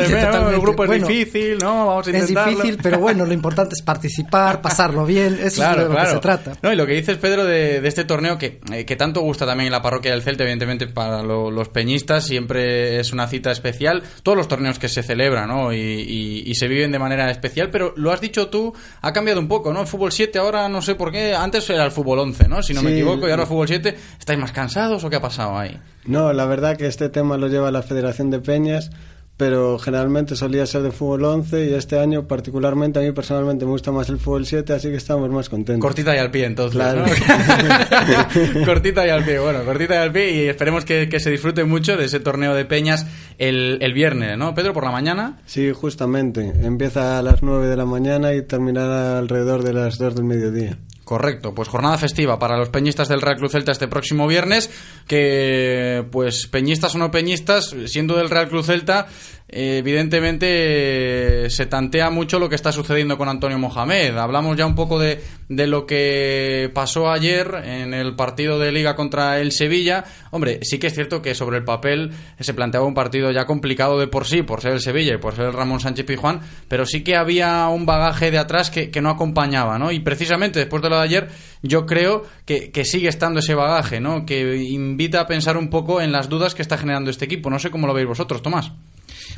totalmente. 0.09 0.55
El 0.55 0.59
grupo 0.59 0.83
es 0.85 0.87
Bueno, 0.87 1.05
difícil, 1.07 1.59
¿no? 1.59 1.85
Vamos 1.85 2.07
a 2.07 2.09
Es 2.09 2.15
intentarlo. 2.21 2.55
difícil, 2.55 2.79
pero 2.81 2.97
bueno, 2.97 3.25
lo 3.27 3.33
importante 3.33 3.75
es 3.75 3.83
participar, 3.83 4.59
pasarlo 4.63 5.05
bien, 5.05 5.35
eso 5.35 5.63
es 5.63 5.77
de 5.77 5.83
lo 5.87 5.95
que 5.95 6.05
se 6.07 6.17
trata. 6.17 6.53
No, 6.63 6.73
y 6.73 6.75
lo 6.75 6.87
que 6.87 6.93
dices, 6.93 7.17
Pedro, 7.17 7.45
de, 7.45 7.79
de 7.79 7.87
este 7.87 8.05
torneo 8.05 8.39
que, 8.39 8.59
eh, 8.73 8.85
que 8.85 8.95
tanto 8.95 9.21
gusta 9.21 9.45
también 9.45 9.67
en 9.67 9.73
la 9.73 9.83
parroquia 9.83 10.09
del 10.13 10.23
Celta, 10.23 10.41
evidentemente 10.41 10.87
para 10.87 11.21
lo- 11.21 11.51
los 11.51 11.69
peñistas, 11.69 12.25
siempre 12.25 12.99
es 12.99 13.13
una 13.13 13.27
cita 13.27 13.51
especial. 13.51 14.01
Todos 14.23 14.35
los 14.35 14.47
torneos 14.47 14.79
que 14.79 14.89
se 14.89 15.03
celebran, 15.03 15.47
¿no? 15.49 15.71
Y, 15.73 15.77
y- 15.77 16.43
y 16.47 16.55
se 16.55 16.67
viven 16.67 16.91
de 16.91 16.97
manera 16.97 17.29
especial, 17.29 17.69
pero 17.69 17.93
lo 17.95 18.11
has 18.11 18.19
dicho 18.19 18.46
tú, 18.49 18.73
ha 19.01 19.13
cambiado 19.13 19.39
un 19.39 19.47
poco, 19.47 19.73
¿no? 19.73 19.81
El 19.81 19.87
fútbol 19.87 20.11
7 20.11 20.37
ahora 20.39 20.67
no 20.69 20.81
sé 20.81 20.95
por 20.95 21.11
qué, 21.11 21.33
antes 21.35 21.69
era 21.69 21.85
el 21.85 21.91
fútbol 21.91 22.19
11, 22.19 22.47
¿no? 22.47 22.61
Si 22.63 22.73
no 22.73 22.81
me 22.81 22.89
Sí. 22.91 22.95
equivoco, 22.97 23.27
y 23.27 23.31
ahora 23.31 23.43
el 23.43 23.47
fútbol 23.49 23.67
7, 23.67 23.95
¿estáis 24.19 24.39
más 24.39 24.51
cansados 24.51 25.03
o 25.03 25.09
qué 25.09 25.15
ha 25.17 25.21
pasado 25.21 25.57
ahí? 25.57 25.79
No, 26.05 26.31
la 26.33 26.45
verdad 26.45 26.77
que 26.77 26.87
este 26.87 27.09
tema 27.09 27.37
lo 27.37 27.47
lleva 27.47 27.71
la 27.71 27.81
Federación 27.83 28.29
de 28.29 28.39
Peñas, 28.39 28.91
pero 29.37 29.77
generalmente 29.77 30.35
solía 30.35 30.65
ser 30.65 30.81
de 30.81 30.91
fútbol 30.91 31.23
11 31.23 31.67
y 31.67 31.73
este 31.75 31.99
año 31.99 32.27
particularmente 32.27 32.99
a 32.99 33.03
mí 33.03 33.11
personalmente 33.11 33.65
me 33.65 33.71
gusta 33.71 33.91
más 33.91 34.09
el 34.09 34.17
fútbol 34.17 34.47
7, 34.47 34.73
así 34.73 34.89
que 34.89 34.95
estamos 34.95 35.29
más 35.29 35.47
contentos. 35.47 35.81
Cortita 35.81 36.15
y 36.15 36.19
al 36.19 36.31
pie, 36.31 36.45
entonces. 36.45 36.75
Claro. 36.75 37.05
¿no? 37.05 38.65
cortita 38.65 39.05
y 39.05 39.09
al 39.11 39.23
pie, 39.23 39.37
bueno, 39.37 39.63
cortita 39.63 39.93
y 39.93 39.97
al 39.99 40.11
pie 40.11 40.31
y 40.31 40.47
esperemos 40.47 40.85
que, 40.85 41.07
que 41.07 41.19
se 41.19 41.29
disfrute 41.29 41.63
mucho 41.63 41.95
de 41.95 42.05
ese 42.05 42.19
torneo 42.19 42.55
de 42.55 42.65
peñas 42.65 43.05
el, 43.37 43.77
el 43.81 43.93
viernes, 43.93 44.37
¿no? 44.37 44.55
Pedro, 44.55 44.73
por 44.73 44.83
la 44.83 44.91
mañana. 44.91 45.39
Sí, 45.45 45.71
justamente. 45.71 46.53
Empieza 46.63 47.19
a 47.19 47.21
las 47.21 47.43
9 47.43 47.67
de 47.67 47.77
la 47.77 47.85
mañana 47.85 48.33
y 48.33 48.41
terminará 48.41 49.19
alrededor 49.19 49.63
de 49.63 49.73
las 49.73 49.99
2 49.99 50.15
del 50.15 50.25
mediodía. 50.25 50.77
Correcto, 51.07 51.55
pues 51.55 51.69
jornada 51.69 51.97
festiva 51.97 52.37
para 52.37 52.57
los 52.57 52.67
peñistas 52.67 53.07
del 53.07 53.21
Real 53.21 53.37
Club 53.37 53.49
Celta 53.49 53.71
este 53.71 53.87
próximo 53.87 54.27
viernes, 54.27 54.69
que 55.07 56.05
pues 56.11 56.47
peñistas 56.47 56.95
o 56.95 56.97
no 56.97 57.11
peñistas, 57.11 57.73
siendo 57.85 58.17
del 58.17 58.29
Real 58.29 58.49
Club 58.49 58.65
Celta, 58.65 59.07
evidentemente 59.49 61.45
eh, 61.45 61.49
se 61.49 61.65
tantea 61.65 62.09
mucho 62.09 62.39
lo 62.39 62.49
que 62.49 62.55
está 62.55 62.71
sucediendo 62.71 63.17
con 63.17 63.29
Antonio 63.29 63.57
Mohamed. 63.57 64.17
Hablamos 64.17 64.57
ya 64.57 64.65
un 64.65 64.75
poco 64.75 64.99
de, 64.99 65.21
de 65.47 65.67
lo 65.67 65.85
que 65.85 66.69
pasó 66.73 67.09
ayer 67.09 67.61
en 67.63 67.93
el 67.93 68.15
partido 68.15 68.59
de 68.59 68.71
liga 68.71 68.95
contra 68.95 69.39
el 69.39 69.51
Sevilla. 69.51 70.03
Hombre, 70.31 70.59
sí 70.63 70.79
que 70.79 70.87
es 70.87 70.93
cierto 70.93 71.21
que 71.21 71.35
sobre 71.35 71.57
el 71.57 71.63
papel 71.63 72.11
se 72.39 72.53
planteaba 72.53 72.85
un 72.85 72.93
partido 72.93 73.31
ya 73.31 73.45
complicado 73.45 73.97
de 73.99 74.07
por 74.07 74.25
sí, 74.25 74.43
por 74.43 74.61
ser 74.61 74.73
el 74.73 74.81
Sevilla 74.81 75.13
y 75.15 75.17
por 75.17 75.35
ser 75.35 75.45
el 75.45 75.53
Ramón 75.53 75.79
Sánchez 75.79 76.05
Pizjuán, 76.05 76.41
pero 76.67 76.85
sí 76.85 77.03
que 77.03 77.15
había 77.15 77.67
un 77.69 77.85
bagaje 77.85 78.31
de 78.31 78.39
atrás 78.39 78.69
que, 78.69 78.91
que 78.91 79.01
no 79.01 79.09
acompañaba, 79.09 79.79
¿no? 79.79 79.91
Y 79.91 79.99
precisamente 80.01 80.59
después 80.59 80.81
de 80.81 80.89
lo 80.89 80.97
de 80.97 81.03
ayer, 81.03 81.27
yo 81.61 81.85
creo 81.85 82.25
que, 82.45 82.71
que 82.71 82.85
sigue 82.85 83.07
estando 83.07 83.39
ese 83.39 83.55
bagaje, 83.55 83.99
¿no? 83.99 84.25
Que 84.25 84.57
invita 84.57 85.21
a 85.21 85.27
pensar 85.27 85.57
un 85.57 85.69
poco 85.69 86.01
en 86.01 86.11
las 86.11 86.29
dudas 86.29 86.53
que 86.53 86.61
está 86.61 86.77
generando 86.77 87.09
este 87.09 87.25
equipo. 87.25 87.49
No 87.49 87.59
sé 87.59 87.71
cómo 87.71 87.87
lo 87.87 87.93
veis 87.93 88.07
vosotros, 88.07 88.41
Tomás. 88.41 88.71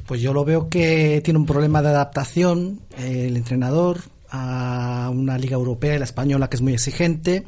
Pues 0.05 0.21
yo 0.21 0.33
lo 0.33 0.45
veo 0.45 0.69
que 0.69 1.21
tiene 1.23 1.39
un 1.39 1.45
problema 1.45 1.81
de 1.81 1.89
adaptación 1.89 2.79
eh, 2.97 3.25
el 3.27 3.37
entrenador 3.37 3.99
a 4.31 5.09
una 5.11 5.37
liga 5.37 5.55
europea 5.55 5.95
y 5.95 5.99
la 5.99 6.05
española 6.05 6.49
que 6.49 6.55
es 6.55 6.61
muy 6.61 6.73
exigente 6.73 7.45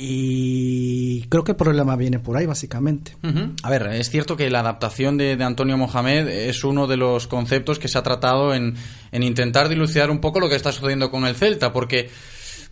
y 0.00 1.22
creo 1.22 1.42
que 1.42 1.52
el 1.52 1.56
problema 1.56 1.96
viene 1.96 2.20
por 2.20 2.36
ahí 2.36 2.46
básicamente. 2.46 3.16
A 3.64 3.68
ver, 3.68 3.88
es 3.88 4.10
cierto 4.10 4.36
que 4.36 4.48
la 4.48 4.60
adaptación 4.60 5.18
de, 5.18 5.36
de 5.36 5.42
Antonio 5.42 5.76
Mohamed 5.76 6.28
es 6.28 6.62
uno 6.62 6.86
de 6.86 6.96
los 6.96 7.26
conceptos 7.26 7.80
que 7.80 7.88
se 7.88 7.98
ha 7.98 8.02
tratado 8.04 8.54
en, 8.54 8.76
en 9.10 9.22
intentar 9.24 9.68
dilucidar 9.68 10.10
un 10.10 10.20
poco 10.20 10.38
lo 10.38 10.48
que 10.48 10.54
está 10.54 10.70
sucediendo 10.70 11.10
con 11.10 11.26
el 11.26 11.34
Celta, 11.34 11.72
porque 11.72 12.10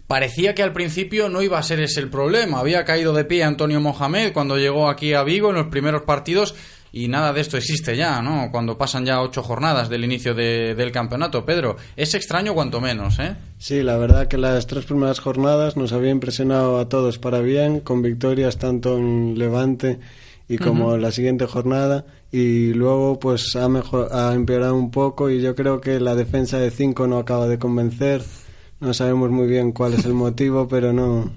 parecía 0.06 0.54
que 0.54 0.62
al 0.62 0.72
principio 0.72 1.28
no 1.28 1.42
iba 1.42 1.58
a 1.58 1.64
ser 1.64 1.80
ese 1.80 1.98
el 1.98 2.10
problema. 2.10 2.60
Había 2.60 2.84
caído 2.84 3.12
de 3.12 3.24
pie 3.24 3.42
Antonio 3.42 3.80
Mohamed 3.80 4.32
cuando 4.32 4.56
llegó 4.56 4.88
aquí 4.88 5.12
a 5.14 5.24
Vigo 5.24 5.50
en 5.50 5.56
los 5.56 5.66
primeros 5.66 6.02
partidos 6.02 6.54
y 6.92 7.08
nada 7.08 7.32
de 7.32 7.40
esto 7.40 7.56
existe 7.56 7.96
ya, 7.96 8.22
¿no? 8.22 8.48
Cuando 8.50 8.78
pasan 8.78 9.04
ya 9.04 9.20
ocho 9.20 9.42
jornadas 9.42 9.88
del 9.88 10.04
inicio 10.04 10.34
de- 10.34 10.74
del 10.74 10.92
campeonato. 10.92 11.44
Pedro, 11.44 11.76
es 11.96 12.14
extraño 12.14 12.54
cuanto 12.54 12.80
menos, 12.80 13.18
¿eh? 13.18 13.36
Sí, 13.58 13.82
la 13.82 13.96
verdad 13.96 14.28
que 14.28 14.38
las 14.38 14.66
tres 14.66 14.84
primeras 14.84 15.20
jornadas 15.20 15.76
nos 15.76 15.92
había 15.92 16.10
impresionado 16.10 16.78
a 16.78 16.88
todos 16.88 17.18
para 17.18 17.40
bien, 17.40 17.80
con 17.80 18.02
victorias 18.02 18.58
tanto 18.58 18.96
en 18.98 19.38
Levante 19.38 19.98
y 20.48 20.58
como 20.58 20.88
Ujú. 20.88 20.96
la 20.98 21.10
siguiente 21.12 21.46
jornada. 21.46 22.06
Y 22.32 22.72
luego 22.74 23.18
pues 23.18 23.56
ha, 23.56 23.68
mejor, 23.68 24.08
ha 24.12 24.32
empeorado 24.34 24.74
un 24.76 24.90
poco 24.90 25.30
y 25.30 25.40
yo 25.40 25.54
creo 25.54 25.80
que 25.80 26.00
la 26.00 26.14
defensa 26.14 26.58
de 26.58 26.70
cinco 26.70 27.06
no 27.06 27.18
acaba 27.18 27.46
de 27.48 27.58
convencer. 27.58 28.22
No 28.80 28.92
sabemos 28.94 29.30
muy 29.30 29.46
bien 29.46 29.72
cuál 29.72 29.94
es 29.94 30.04
el 30.04 30.12
motivo, 30.14 30.68
pero 30.68 30.92
no 30.92 31.30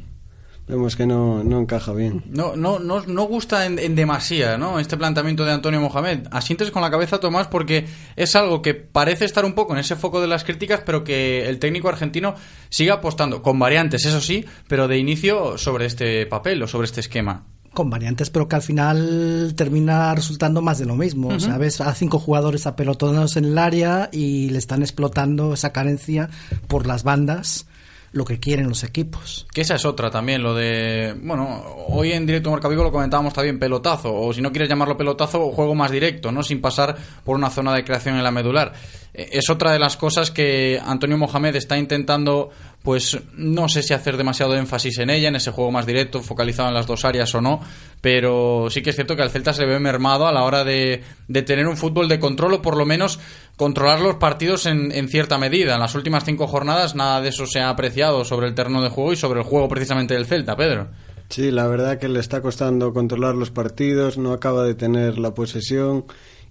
vemos 0.70 0.96
que 0.96 1.06
no, 1.06 1.44
no 1.44 1.60
encaja 1.60 1.92
bien. 1.94 2.24
No, 2.30 2.56
no, 2.56 2.80
no, 2.80 3.02
no 3.02 3.24
gusta 3.24 3.66
en, 3.66 3.80
en 3.80 3.96
demasía, 3.96 4.58
¿no? 4.58 4.80
Este 4.80 4.96
planteamiento 4.96 5.44
de 5.44 5.52
Antonio 5.52 5.82
Mohamed. 5.82 6.28
Asientes 6.32 6.72
con 6.72 6.82
la 6.82 6.92
cabeza, 6.92 7.20
Tomás, 7.20 7.48
porque 7.48 7.88
es 8.16 8.36
algo 8.36 8.62
que 8.62 8.76
parece 8.76 9.26
estar 9.26 9.44
un 9.46 9.54
poco 9.54 9.74
en 9.74 9.80
ese 9.80 9.96
foco 9.96 10.22
de 10.22 10.28
las 10.28 10.44
críticas, 10.44 10.82
pero 10.86 11.04
que 11.04 11.50
el 11.50 11.60
técnico 11.60 11.90
argentino 11.90 12.36
sigue 12.70 12.92
apostando, 12.92 13.42
con 13.42 13.58
variantes, 13.58 14.06
eso 14.06 14.22
sí, 14.22 14.46
pero 14.68 14.88
de 14.88 15.00
inicio 15.00 15.58
sobre 15.58 15.88
este 15.88 16.26
papel 16.28 16.62
o 16.62 16.68
sobre 16.68 16.86
este 16.86 17.00
esquema. 17.02 17.46
Con 17.74 17.90
variantes, 17.92 18.32
pero 18.32 18.48
que 18.48 18.56
al 18.56 18.64
final 18.64 19.54
termina 19.56 20.14
resultando 20.16 20.62
más 20.62 20.80
de 20.80 20.86
lo 20.86 20.96
mismo. 20.96 21.30
Ves 21.60 21.82
a 21.82 21.94
cinco 21.94 22.18
jugadores 22.18 22.66
apelotonados 22.66 23.38
en 23.38 23.46
el 23.46 23.58
área 23.60 24.10
y 24.12 24.50
le 24.50 24.58
están 24.58 24.82
explotando 24.82 25.54
esa 25.54 25.72
carencia 25.72 26.30
por 26.68 26.88
las 26.88 27.04
bandas, 27.04 27.68
lo 28.12 28.26
que 28.26 28.40
quieren 28.40 28.68
los 28.68 28.84
equipos. 28.84 29.48
Que 29.54 29.62
esa 29.62 29.76
es 29.76 29.86
otra 29.86 30.10
también, 30.10 30.42
lo 30.42 30.54
de. 30.54 31.16
Bueno, 31.22 31.64
hoy 31.90 32.12
en 32.12 32.26
directo 32.26 32.52
Marca 32.52 32.68
Vigo 32.68 32.84
lo 32.84 32.92
comentábamos 32.92 33.34
también, 33.34 33.60
pelotazo, 33.60 34.14
o 34.14 34.34
si 34.34 34.42
no 34.42 34.52
quieres 34.52 34.70
llamarlo 34.70 34.98
pelotazo, 34.98 35.52
juego 35.52 35.76
más 35.76 35.92
directo, 35.92 36.32
¿no? 36.32 36.44
Sin 36.44 36.62
pasar 36.62 36.98
por 37.24 37.36
una 37.36 37.50
zona 37.50 37.74
de 37.74 37.84
creación 37.84 38.16
en 38.16 38.24
la 38.24 38.32
medular. 38.32 38.74
Eh, 39.20 39.30
Es 39.34 39.50
otra 39.50 39.72
de 39.72 39.80
las 39.80 39.98
cosas 39.98 40.32
que 40.32 40.80
Antonio 40.84 41.18
Mohamed 41.18 41.56
está 41.56 41.78
intentando, 41.78 42.50
pues 42.84 43.20
no 43.36 43.68
sé 43.68 43.84
si 43.84 43.94
hacer 43.94 44.16
demasiado 44.18 44.56
énfasis 44.56 45.00
en 45.00 45.10
ella, 45.10 45.28
en 45.28 45.36
ese 45.36 45.52
juego 45.52 45.72
más 45.72 45.86
directo, 45.86 46.22
focalizado 46.22 46.70
en 46.70 46.76
las 46.76 46.88
dos 46.88 47.04
áreas 47.06 47.34
o 47.36 47.42
no, 47.42 47.60
pero 48.02 48.68
sí 48.70 48.82
que 48.82 48.92
es 48.92 48.96
cierto 48.96 49.16
que 49.16 49.22
al 49.24 49.30
Celta 49.30 49.54
se 49.54 49.66
ve 49.66 49.80
mermado 49.80 50.26
a 50.28 50.32
la 50.32 50.44
hora 50.44 50.64
de, 50.64 51.04
de 51.28 51.42
tener 51.42 51.68
un 51.68 51.76
fútbol 51.76 52.08
de 52.08 52.20
control 52.20 52.54
o 52.54 52.62
por 52.62 52.78
lo 52.78 52.86
menos 52.86 53.20
controlar 53.58 54.00
los 54.00 54.16
partidos 54.16 54.66
en, 54.66 54.92
en 54.94 55.10
cierta 55.10 55.38
medida. 55.38 55.74
En 55.74 55.82
las 55.82 55.96
últimas 55.96 56.24
cinco 56.24 56.48
jornadas 56.48 56.96
nada 56.96 57.20
de 57.20 57.30
eso 57.30 57.46
se 57.46 57.60
ha 57.60 57.70
apreciado 57.70 58.24
sobre 58.24 58.48
el 58.48 58.56
terreno 58.56 58.82
de 58.82 58.90
juego 58.90 59.12
y 59.12 59.18
sobre 59.18 59.42
el 59.42 59.46
juego 59.46 59.68
precisamente 59.68 60.14
del 60.14 60.26
Celta, 60.26 60.56
Pedro. 60.56 60.88
Sí, 61.28 61.52
la 61.52 61.68
verdad 61.68 62.00
que 62.00 62.08
le 62.10 62.20
está 62.20 62.42
costando 62.42 62.92
controlar 62.92 63.36
los 63.36 63.52
partidos, 63.52 64.18
no 64.18 64.32
acaba 64.34 64.64
de 64.64 64.74
tener 64.74 65.20
la 65.20 65.36
posesión 65.36 66.06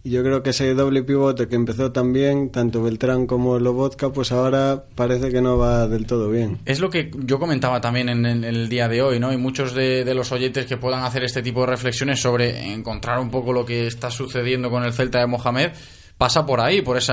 yo 0.05 0.23
creo 0.23 0.43
que 0.43 0.51
ese 0.51 0.75
doble 0.75 1.03
pivote 1.03 1.49
que 1.49 1.57
empezó 1.57 1.93
tan 1.93 2.13
bien, 2.13 2.51
tanto 2.51 2.83
Beltrán 2.83 3.27
como 3.27 3.59
Lobotka, 3.59 4.11
pues 4.11 4.33
ahora 4.33 4.85
parece 4.95 5.31
que 5.31 5.41
no 5.41 5.59
va 5.59 5.89
del 5.89 6.07
todo 6.07 6.31
bien. 6.31 6.59
Es 6.65 6.81
lo 6.81 6.91
que 6.91 7.11
yo 7.25 7.39
comentaba 7.39 7.81
también 7.81 8.09
en, 8.09 8.25
el 8.45 8.69
día 8.69 8.89
de 8.89 9.03
hoy, 9.03 9.21
¿no? 9.21 9.33
Y 9.33 9.37
muchos 9.37 9.75
de, 9.75 10.05
los 10.15 10.33
oyentes 10.33 10.67
que 10.67 10.77
puedan 10.77 11.05
hacer 11.05 11.25
este 11.25 11.43
tipo 11.43 11.61
de 11.61 11.67
reflexiones 11.67 12.21
sobre 12.21 12.73
encontrar 12.73 13.19
un 13.19 13.31
poco 13.31 13.53
lo 13.53 13.65
que 13.65 13.87
está 13.87 14.11
sucediendo 14.11 14.71
con 14.71 14.85
el 14.85 14.93
Celta 14.93 15.21
de 15.21 15.27
Mohamed 15.27 15.71
pasa 16.17 16.45
por 16.45 16.61
ahí, 16.61 16.83
por 16.83 16.97
ese 16.97 17.13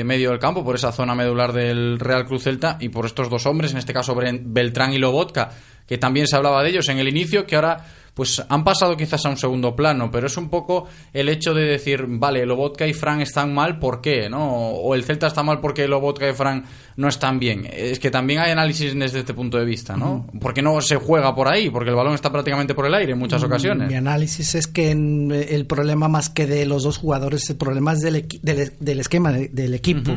eh, 0.00 0.04
medio 0.04 0.30
del 0.30 0.40
campo, 0.40 0.64
por 0.64 0.74
esa 0.74 0.90
zona 0.90 1.14
medular 1.14 1.52
del 1.52 2.00
Real 2.00 2.24
Cruz 2.24 2.42
Celta 2.42 2.78
y 2.80 2.88
por 2.88 3.06
estos 3.06 3.30
dos 3.30 3.46
hombres, 3.46 3.70
en 3.70 3.78
este 3.78 3.92
caso 3.92 4.16
Beltrán 4.16 4.92
y 4.92 4.98
Lobotka, 4.98 5.50
que 5.86 5.98
también 5.98 6.26
se 6.26 6.36
hablaba 6.36 6.62
de 6.62 6.70
ellos 6.70 6.88
en 6.88 6.98
el 6.98 7.08
inicio, 7.08 7.46
que 7.46 7.54
ahora 7.54 7.84
pues 8.14 8.42
han 8.48 8.62
pasado 8.64 8.96
quizás 8.96 9.26
a 9.26 9.28
un 9.28 9.36
segundo 9.36 9.74
plano, 9.74 10.10
pero 10.10 10.28
es 10.28 10.36
un 10.36 10.48
poco 10.48 10.86
el 11.12 11.28
hecho 11.28 11.52
de 11.52 11.64
decir, 11.64 12.04
vale, 12.08 12.46
Lobotka 12.46 12.86
y 12.86 12.92
Fran 12.92 13.20
están 13.20 13.52
mal, 13.52 13.78
¿por 13.80 14.00
qué? 14.00 14.30
¿no? 14.30 14.70
O 14.70 14.94
el 14.94 15.02
Celta 15.04 15.26
está 15.26 15.42
mal 15.42 15.60
porque 15.60 15.88
Lobotka 15.88 16.28
y 16.28 16.32
Fran 16.32 16.64
no 16.96 17.08
están 17.08 17.40
bien. 17.40 17.68
Es 17.72 17.98
que 17.98 18.10
también 18.12 18.38
hay 18.40 18.52
análisis 18.52 18.94
desde 18.96 19.18
este 19.20 19.34
punto 19.34 19.58
de 19.58 19.64
vista, 19.64 19.96
¿no? 19.96 20.26
Porque 20.40 20.62
no 20.62 20.80
se 20.80 20.96
juega 20.96 21.34
por 21.34 21.48
ahí, 21.48 21.70
porque 21.70 21.90
el 21.90 21.96
balón 21.96 22.14
está 22.14 22.30
prácticamente 22.30 22.72
por 22.74 22.86
el 22.86 22.94
aire 22.94 23.12
en 23.12 23.18
muchas 23.18 23.42
ocasiones. 23.42 23.88
Mi 23.88 23.96
análisis 23.96 24.54
es 24.54 24.66
que 24.68 24.90
en- 24.92 25.32
el 25.32 25.66
problema 25.66 26.06
más 26.08 26.28
que 26.30 26.46
de 26.46 26.66
los 26.66 26.84
dos 26.84 26.98
jugadores, 26.98 27.50
el 27.50 27.56
problema 27.56 27.94
es 27.94 28.00
del, 28.00 28.14
equi- 28.28 28.40
del, 28.42 28.72
del 28.78 29.00
esquema 29.00 29.32
de- 29.32 29.48
del 29.48 29.74
equipo 29.74 30.12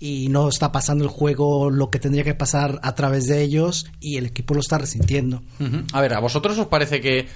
y 0.00 0.28
no 0.28 0.48
está 0.48 0.72
pasando 0.72 1.04
el 1.04 1.10
juego 1.10 1.68
lo 1.70 1.90
que 1.90 1.98
tendría 1.98 2.24
que 2.24 2.34
pasar 2.34 2.80
a 2.82 2.94
través 2.94 3.24
de 3.26 3.42
ellos 3.42 3.86
y 4.00 4.16
el 4.16 4.24
equipo 4.26 4.54
lo 4.54 4.60
está 4.60 4.78
resintiendo. 4.78 5.42
A 5.92 6.00
ver, 6.00 6.14
¿a 6.14 6.20
vosotros 6.20 6.58
os 6.58 6.66
parece 6.68 7.00
que, 7.00 7.26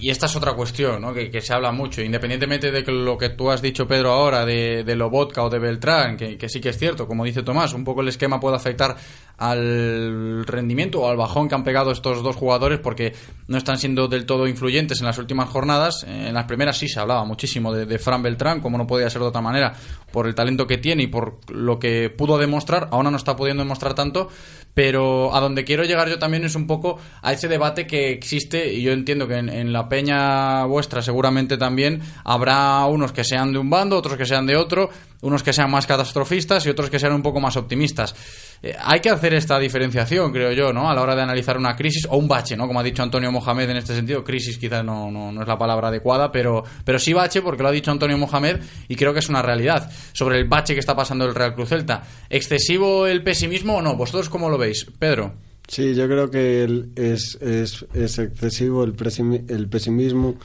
y 0.00 0.10
esta 0.10 0.26
es 0.26 0.34
otra 0.34 0.54
cuestión, 0.54 1.00
¿no? 1.00 1.14
que, 1.14 1.30
que 1.30 1.40
se 1.40 1.52
habla 1.52 1.70
mucho, 1.70 2.02
independientemente 2.02 2.70
de 2.70 2.82
que 2.82 2.90
lo 2.90 3.16
que 3.16 3.30
tú 3.30 3.50
has 3.50 3.62
dicho, 3.62 3.86
Pedro, 3.86 4.12
ahora, 4.12 4.44
de, 4.44 4.82
de 4.84 4.96
Lobotka 4.96 5.44
o 5.44 5.50
de 5.50 5.58
Beltrán, 5.58 6.16
que, 6.16 6.48
sí 6.48 6.60
que 6.60 6.70
es 6.70 6.78
cierto, 6.78 7.06
como 7.06 7.24
dice 7.24 7.42
Tomás, 7.42 7.72
un 7.72 7.84
poco 7.84 8.00
el 8.00 8.08
esquema 8.08 8.40
puede 8.40 8.56
afectar 8.56 8.96
al 9.38 10.44
rendimiento 10.46 11.02
o 11.02 11.08
al 11.08 11.16
bajón 11.16 11.48
que 11.48 11.54
han 11.54 11.62
pegado 11.62 11.92
estos 11.92 12.22
dos 12.22 12.36
jugadores 12.36 12.80
porque 12.80 13.14
no 13.48 13.58
están 13.58 13.78
siendo 13.78 14.08
del 14.08 14.26
todo 14.26 14.48
influyentes 14.48 15.00
en 15.00 15.06
las 15.06 15.18
últimas 15.18 15.48
jornadas. 15.50 16.04
En 16.04 16.34
las 16.34 16.46
primeras 16.46 16.78
sí 16.78 16.88
se 16.88 16.98
hablaba 16.98 17.24
muchísimo 17.24 17.72
de, 17.72 17.86
de 17.86 17.98
Fran 17.98 18.22
Beltrán, 18.22 18.60
como 18.60 18.78
no 18.78 18.86
podía 18.86 19.10
ser 19.10 19.20
de 19.20 19.28
otra 19.28 19.42
manera, 19.42 19.74
por 20.10 20.26
el 20.26 20.34
talento 20.34 20.66
que 20.66 20.78
tiene 20.78 21.04
y 21.04 21.06
por 21.06 21.38
lo 21.50 21.78
que 21.78 22.10
pudo 22.10 22.38
demostrar. 22.38 22.88
Ahora 22.90 23.10
no 23.10 23.18
está 23.18 23.36
pudiendo 23.36 23.62
demostrar 23.62 23.94
tanto, 23.94 24.28
pero 24.76 25.34
a 25.34 25.40
donde 25.40 25.64
quiero 25.64 25.84
llegar 25.84 26.06
yo 26.06 26.18
también 26.18 26.44
es 26.44 26.54
un 26.54 26.66
poco 26.66 26.98
a 27.22 27.32
ese 27.32 27.48
debate 27.48 27.86
que 27.86 28.10
existe 28.10 28.74
y 28.74 28.82
yo 28.82 28.92
entiendo 28.92 29.26
que 29.26 29.36
en, 29.36 29.48
en, 29.48 29.72
la 29.72 29.88
peña 29.88 30.66
vuestra 30.66 31.00
seguramente 31.00 31.56
también 31.56 32.02
habrá 32.24 32.84
unos 32.84 33.10
que 33.12 33.24
sean 33.24 33.54
de 33.54 33.58
un 33.58 33.70
bando, 33.70 33.96
otros 33.96 34.18
que 34.18 34.26
sean 34.26 34.44
de 34.44 34.54
otro, 34.54 34.90
unos 35.22 35.42
que 35.42 35.52
sean 35.52 35.70
más 35.70 35.86
catastrofistas 35.86 36.66
y 36.66 36.70
otros 36.70 36.90
que 36.90 36.98
sean 36.98 37.12
un 37.12 37.22
poco 37.22 37.40
más 37.40 37.56
optimistas. 37.56 38.14
Eh, 38.62 38.74
hay 38.78 39.00
que 39.00 39.10
hacer 39.10 39.34
esta 39.34 39.58
diferenciación, 39.58 40.32
creo 40.32 40.52
yo, 40.52 40.72
¿no? 40.72 40.90
A 40.90 40.94
la 40.94 41.02
hora 41.02 41.14
de 41.14 41.22
analizar 41.22 41.56
una 41.56 41.74
crisis 41.76 42.06
o 42.10 42.16
un 42.16 42.28
bache, 42.28 42.56
¿no? 42.56 42.66
Como 42.66 42.80
ha 42.80 42.82
dicho 42.82 43.02
Antonio 43.02 43.30
Mohamed 43.32 43.70
en 43.70 43.76
este 43.78 43.94
sentido, 43.94 44.24
crisis 44.24 44.58
quizás 44.58 44.84
no, 44.84 45.10
no, 45.10 45.32
no 45.32 45.42
es 45.42 45.48
la 45.48 45.58
palabra 45.58 45.88
adecuada, 45.88 46.30
pero, 46.30 46.64
pero 46.84 46.98
sí 46.98 47.12
bache 47.12 47.42
porque 47.42 47.62
lo 47.62 47.68
ha 47.68 47.72
dicho 47.72 47.90
Antonio 47.90 48.18
Mohamed 48.18 48.60
y 48.88 48.96
creo 48.96 49.12
que 49.12 49.20
es 49.20 49.28
una 49.28 49.42
realidad. 49.42 49.90
Sobre 50.12 50.38
el 50.38 50.48
bache 50.48 50.74
que 50.74 50.80
está 50.80 50.94
pasando 50.94 51.24
el 51.24 51.34
Real 51.34 51.54
Cruz 51.54 51.68
Celta, 51.68 52.02
¿excesivo 52.30 53.06
el 53.06 53.22
pesimismo 53.22 53.76
o 53.76 53.82
no? 53.82 53.96
¿Vosotros 53.96 54.28
cómo 54.28 54.48
lo 54.48 54.58
veis? 54.58 54.86
Pedro. 54.98 55.34
Sí, 55.68 55.94
yo 55.94 56.06
creo 56.06 56.30
que 56.30 56.64
es, 56.94 57.36
es, 57.40 57.86
es, 57.92 58.18
excesivo 58.20 58.84
el 58.84 58.94
pesimismo 58.94 60.36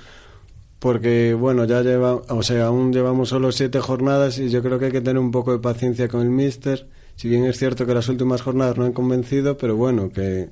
porque 0.81 1.35
bueno, 1.35 1.65
ya 1.65 1.83
lleva, 1.83 2.15
o 2.15 2.41
sea, 2.41 2.65
aún 2.65 2.91
llevamos 2.91 3.29
solo 3.29 3.51
siete 3.51 3.79
jornadas 3.79 4.39
y 4.39 4.49
yo 4.49 4.63
creo 4.63 4.79
que 4.79 4.85
hay 4.85 4.91
que 4.91 5.01
tener 5.01 5.21
un 5.21 5.29
poco 5.29 5.51
de 5.51 5.59
paciencia 5.59 6.07
con 6.07 6.21
el 6.21 6.31
míster. 6.31 6.87
Si 7.15 7.29
bien 7.29 7.45
es 7.45 7.59
cierto 7.59 7.85
que 7.85 7.93
las 7.93 8.09
últimas 8.09 8.41
jornadas 8.41 8.77
no 8.77 8.85
han 8.85 8.91
convencido, 8.91 9.59
pero 9.59 9.75
bueno, 9.75 10.09
que 10.09 10.49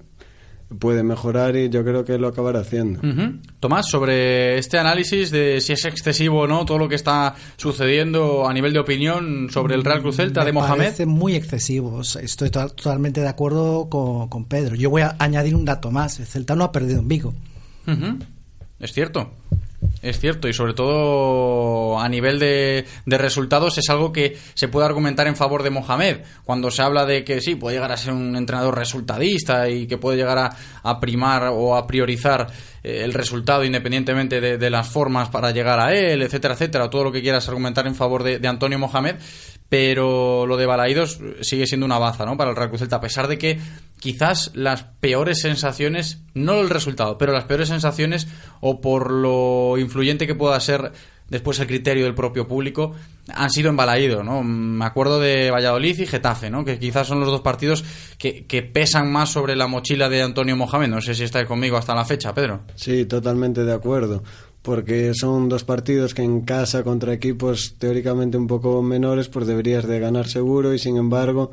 puede 0.77 1.01
mejorar 1.01 1.55
y 1.55 1.69
yo 1.69 1.83
creo 1.83 2.05
que 2.05 2.19
lo 2.19 2.27
acabará 2.27 2.59
haciendo. 2.59 2.99
Uh 2.99 3.11
-huh. 3.11 3.39
Tomás, 3.59 3.89
sobre 3.89 4.59
este 4.59 4.77
análisis 4.77 5.31
de 5.31 5.61
si 5.61 5.73
es 5.73 5.83
excesivo 5.85 6.41
o 6.41 6.47
no 6.47 6.63
todo 6.63 6.77
lo 6.77 6.87
que 6.87 6.93
está 6.93 7.33
sucediendo 7.57 8.47
a 8.47 8.53
nivel 8.53 8.71
de 8.71 8.79
opinión 8.81 9.49
sobre 9.49 9.73
el 9.73 9.83
Real 9.83 10.01
Cruz 10.01 10.17
Celta 10.17 10.41
Me 10.41 10.45
de 10.45 10.51
Mohamed. 10.53 10.77
parece 10.77 11.07
muy 11.07 11.33
excesivo. 11.33 12.01
Estoy 12.01 12.51
to 12.51 12.69
totalmente 12.69 13.21
de 13.21 13.29
acuerdo 13.29 13.89
con, 13.89 14.29
con, 14.29 14.45
Pedro. 14.45 14.75
Yo 14.75 14.91
voy 14.91 15.01
a 15.01 15.15
añadir 15.17 15.55
un 15.55 15.65
dato 15.65 15.89
más. 15.89 16.19
El 16.19 16.27
Celta 16.27 16.55
no 16.55 16.65
ha 16.65 16.71
perdido 16.71 16.99
en 16.99 17.07
Vigo. 17.07 17.33
Uh 17.87 17.91
-huh. 17.93 18.19
Es 18.79 18.93
cierto. 18.93 19.31
Es 20.01 20.19
cierto, 20.19 20.47
y 20.47 20.53
sobre 20.53 20.73
todo 20.73 21.99
a 21.99 22.07
nivel 22.07 22.39
de, 22.39 22.85
de, 23.05 23.17
resultados 23.17 23.77
es 23.77 23.89
algo 23.89 24.13
que 24.13 24.37
se 24.53 24.69
puede 24.69 24.85
argumentar 24.85 25.27
en 25.27 25.35
favor 25.35 25.61
de 25.61 25.71
Mohamed. 25.71 26.19
Cuando 26.45 26.71
se 26.71 26.81
habla 26.81 27.05
de 27.05 27.25
que 27.25 27.41
sí, 27.41 27.55
puede 27.55 27.75
llegar 27.75 27.91
a 27.91 27.97
ser 27.97 28.13
un 28.13 28.35
entrenador 28.37 28.77
resultadista 28.77 29.69
y 29.69 29.87
que 29.87 29.97
puede 29.97 30.17
llegar 30.17 30.37
a, 30.83 30.99
primar 30.99 31.49
o 31.51 31.75
a 31.75 31.85
priorizar 31.85 32.47
eh, 32.81 33.01
el 33.03 33.13
resultado 33.13 33.65
independientemente 33.65 34.39
de, 34.39 34.69
las 34.69 34.87
formas 34.87 35.29
para 35.29 35.51
llegar 35.51 35.79
a 35.79 35.93
él, 35.93 36.21
etcétera, 36.21 36.53
etcétera, 36.53 36.89
todo 36.89 37.05
lo 37.05 37.11
que 37.11 37.21
quieras 37.21 37.47
argumentar 37.49 37.85
en 37.87 37.95
favor 37.95 38.23
de 38.23 38.47
Antonio 38.47 38.79
Mohamed, 38.79 39.15
pero 39.69 40.47
lo 40.47 40.57
de 40.57 40.65
Balaídos 40.65 41.19
sigue 41.41 41.67
siendo 41.67 41.85
una 41.85 41.99
baza 41.99 42.25
¿no? 42.25 42.35
para 42.35 42.49
el 42.49 42.55
Real 42.55 42.69
Cruz 42.69 42.81
Celta, 42.81 42.97
a 42.97 43.01
pesar 43.01 43.27
de 43.27 43.37
que 43.37 43.59
quizás 43.99 44.51
las 44.55 44.83
peores 44.83 45.41
sensaciones, 45.41 46.21
no 46.33 46.59
el 46.59 46.69
resultado, 46.69 47.17
pero 47.17 47.33
las 47.33 47.45
peores 47.45 47.69
sensaciones 47.69 48.27
o 48.61 48.81
por 48.81 49.11
lo 49.11 49.77
influyente 49.77 50.25
que 50.25 50.35
pueda 50.35 50.59
ser 50.59 50.91
después 51.29 51.59
el 51.59 51.67
criterio 51.67 52.05
del 52.05 52.15
propio 52.15 52.47
público 52.47 52.95
han 53.31 53.51
sido 53.51 53.69
en 53.69 53.75
Balaídos, 53.75 54.25
¿no? 54.25 54.41
Me 54.41 54.83
acuerdo 54.85 55.19
de 55.19 55.51
Valladolid 55.51 55.99
y 55.99 56.07
Getafe, 56.07 56.49
¿no? 56.49 56.65
Que 56.65 56.79
quizás 56.79 57.05
son 57.05 57.19
los 57.19 57.29
dos 57.29 57.41
partidos 57.41 57.85
que, 58.17 58.47
que, 58.47 58.63
pesan 58.63 59.11
más 59.11 59.29
sobre 59.29 59.55
la 59.55 59.67
mochila 59.67 60.09
de 60.09 60.23
Antonio 60.23 60.55
Mohamed. 60.55 60.87
No 60.87 61.01
sé 61.01 61.13
si 61.13 61.25
estáis 61.25 61.45
conmigo 61.45 61.77
hasta 61.77 61.93
la 61.93 62.05
fecha, 62.05 62.33
Pedro. 62.33 62.61
Sí, 62.73 63.05
totalmente 63.05 63.63
de 63.63 63.73
acuerdo 63.73 64.23
porque 64.61 65.13
son 65.13 65.49
dos 65.49 65.63
partidos 65.63 66.13
que 66.13 66.23
en 66.23 66.41
casa 66.41 66.83
contra 66.83 67.13
equipos 67.13 67.75
teóricamente 67.77 68.37
un 68.37 68.47
poco 68.47 68.81
menores 68.81 69.29
pues 69.29 69.47
deberías 69.47 69.87
de 69.87 69.99
ganar 69.99 70.27
seguro 70.27 70.73
y 70.73 70.79
sin 70.79 70.97
embargo 70.97 71.51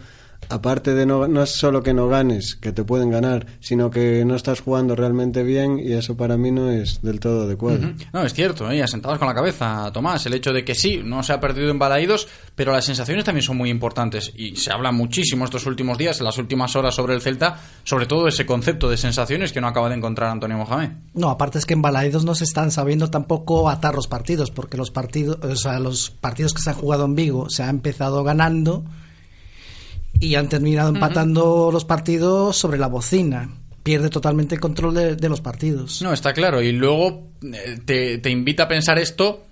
aparte 0.49 0.95
de 0.95 1.07
no, 1.07 1.27
no 1.29 1.43
es 1.43 1.51
solo 1.51 1.83
que 1.83 1.95
no 1.95 2.09
ganes, 2.09 2.55
que 2.55 2.73
te 2.73 2.85
pueden 2.85 3.11
ganar, 3.11 3.47
sino 3.61 3.91
que 3.91 4.25
no 4.25 4.35
estás 4.35 4.61
jugando 4.61 4.95
realmente 4.95 5.43
bien 5.43 5.79
y 5.79 5.93
eso 5.93 6.17
para 6.17 6.37
mí 6.37 6.51
no 6.51 6.71
es 6.71 7.01
del 7.03 7.21
todo 7.21 7.43
adecuado. 7.43 7.79
Uh 7.79 7.83
-huh. 7.83 8.07
No, 8.13 8.23
es 8.25 8.33
cierto, 8.35 8.71
¿eh? 8.71 8.83
asentados 8.83 9.19
con 9.19 9.29
la 9.29 9.35
cabeza, 9.35 9.91
Tomás, 9.93 10.25
el 10.27 10.35
hecho 10.35 10.53
de 10.53 10.65
que 10.65 10.75
sí, 10.75 11.01
no 11.05 11.23
se 11.23 11.33
ha 11.33 11.41
perdido 11.41 11.71
en 11.71 11.79
Balaídos, 11.79 12.29
pero 12.55 12.73
las 12.73 12.85
sensaciones 12.85 13.25
también 13.25 13.43
son 13.43 13.57
muy 13.57 13.71
importantes 13.71 14.33
y 14.37 14.57
se 14.57 14.73
habla 14.73 14.93
muchísimo 14.93 15.45
estos 15.45 15.67
últimos 15.67 15.99
días, 15.99 16.19
en 16.21 16.25
las 16.27 16.39
últimas 16.39 16.75
horas 16.77 16.95
sobre 16.95 17.15
el 17.15 17.21
Celta, 17.21 17.61
sobre 17.85 18.07
todo 18.07 18.29
ese 18.29 18.47
concepto 18.47 18.89
de 18.89 18.97
sensaciones 18.97 19.53
que 19.53 19.61
no 19.61 19.69
acaba 19.69 19.89
de 19.89 19.97
encontrar 19.97 20.31
Antonio 20.31 20.57
Mohamed. 20.59 20.91
No, 21.15 21.31
aparte 21.31 21.59
es 21.59 21.67
que 21.67 21.75
en 21.75 21.83
Balaídos 21.83 22.25
no 22.25 22.35
se 22.35 22.45
están 22.45 22.71
sabiendo 22.71 23.11
tampoco 23.11 23.69
atar 23.69 23.95
los 23.95 24.07
partidos, 24.09 24.51
porque 24.51 24.77
los 24.77 24.91
partidos, 24.91 25.39
o 25.43 25.57
sea, 25.57 25.79
los 25.81 26.11
partidos 26.11 26.55
que 26.55 26.63
se 26.63 26.71
han 26.71 26.77
jugado 26.77 27.05
en 27.05 27.15
Vigo 27.15 27.51
se 27.51 27.63
ha 27.63 27.71
empezado 27.71 28.23
ganando 28.25 28.85
y 30.21 30.35
han 30.35 30.49
terminado 30.49 30.89
empatando 30.89 31.45
uh 31.45 31.69
-huh. 31.69 31.73
los 31.73 31.85
partidos 31.85 32.57
sobre 32.57 32.79
la 32.79 32.87
bocina. 32.89 33.49
Pierde 33.83 34.09
totalmente 34.11 34.57
el 34.57 34.61
control 34.61 34.95
de, 34.95 35.17
de 35.17 35.29
los 35.29 35.41
partidos. 35.41 36.03
No, 36.03 36.13
está 36.13 36.33
claro. 36.33 36.61
Y 36.61 36.73
luego 36.73 37.31
eh, 37.43 37.79
te, 37.85 38.19
te, 38.19 38.31
invita 38.31 38.65
a 38.65 38.69
pensar 38.69 38.99
esto 38.99 39.46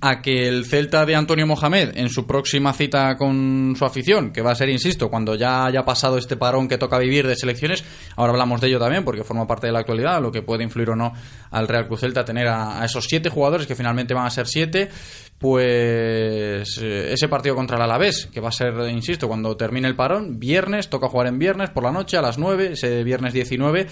a 0.00 0.20
que 0.20 0.46
el 0.46 0.66
Celta 0.66 1.06
de 1.06 1.14
Antonio 1.14 1.46
Mohamed 1.46 1.96
en 1.96 2.10
su 2.10 2.26
próxima 2.26 2.72
cita 2.72 3.16
con 3.16 3.74
su 3.78 3.84
afición, 3.84 4.32
que 4.32 4.42
va 4.42 4.50
a 4.50 4.54
ser, 4.54 4.68
insisto, 4.68 5.08
cuando 5.08 5.34
ya 5.36 5.64
haya 5.64 5.84
pasado 5.84 6.18
este 6.18 6.36
parón 6.36 6.68
que 6.68 6.76
toca 6.76 6.98
vivir 6.98 7.26
de 7.26 7.36
selecciones, 7.36 7.84
ahora 8.16 8.32
hablamos 8.32 8.60
de 8.60 8.68
ello 8.68 8.78
también 8.78 9.04
porque 9.04 9.24
forma 9.24 9.46
parte 9.46 9.68
de 9.68 9.72
la 9.72 9.80
actualidad, 9.80 10.20
lo 10.20 10.32
que 10.32 10.42
puede 10.42 10.64
influir 10.64 10.90
o 10.90 10.96
no 10.96 11.12
al 11.50 11.68
Real 11.68 11.86
Cruz 11.86 12.00
Celta 12.00 12.24
tener 12.24 12.48
a, 12.48 12.84
esos 12.84 13.06
siete 13.06 13.30
jugadores 13.30 13.66
que 13.66 13.74
finalmente 13.74 14.12
van 14.12 14.26
a 14.26 14.30
ser 14.30 14.46
siete, 14.46 14.90
pues 15.38 16.78
eh, 16.82 17.12
ese 17.12 17.28
partido 17.28 17.54
contra 17.54 17.76
el 17.76 17.82
Alavés, 17.82 18.26
que 18.26 18.40
va 18.40 18.48
a 18.48 18.52
ser, 18.52 18.74
insisto, 18.90 19.28
cuando 19.28 19.56
termine 19.56 19.88
el 19.88 19.96
parón, 19.96 20.38
viernes, 20.38 20.90
toca 20.90 21.08
jugar 21.08 21.28
en 21.28 21.38
viernes 21.38 21.70
por 21.70 21.84
la 21.84 21.92
noche 21.92 22.16
a 22.16 22.22
las 22.22 22.38
9, 22.38 22.72
ese 22.72 23.02
viernes 23.04 23.32
19, 23.32 23.86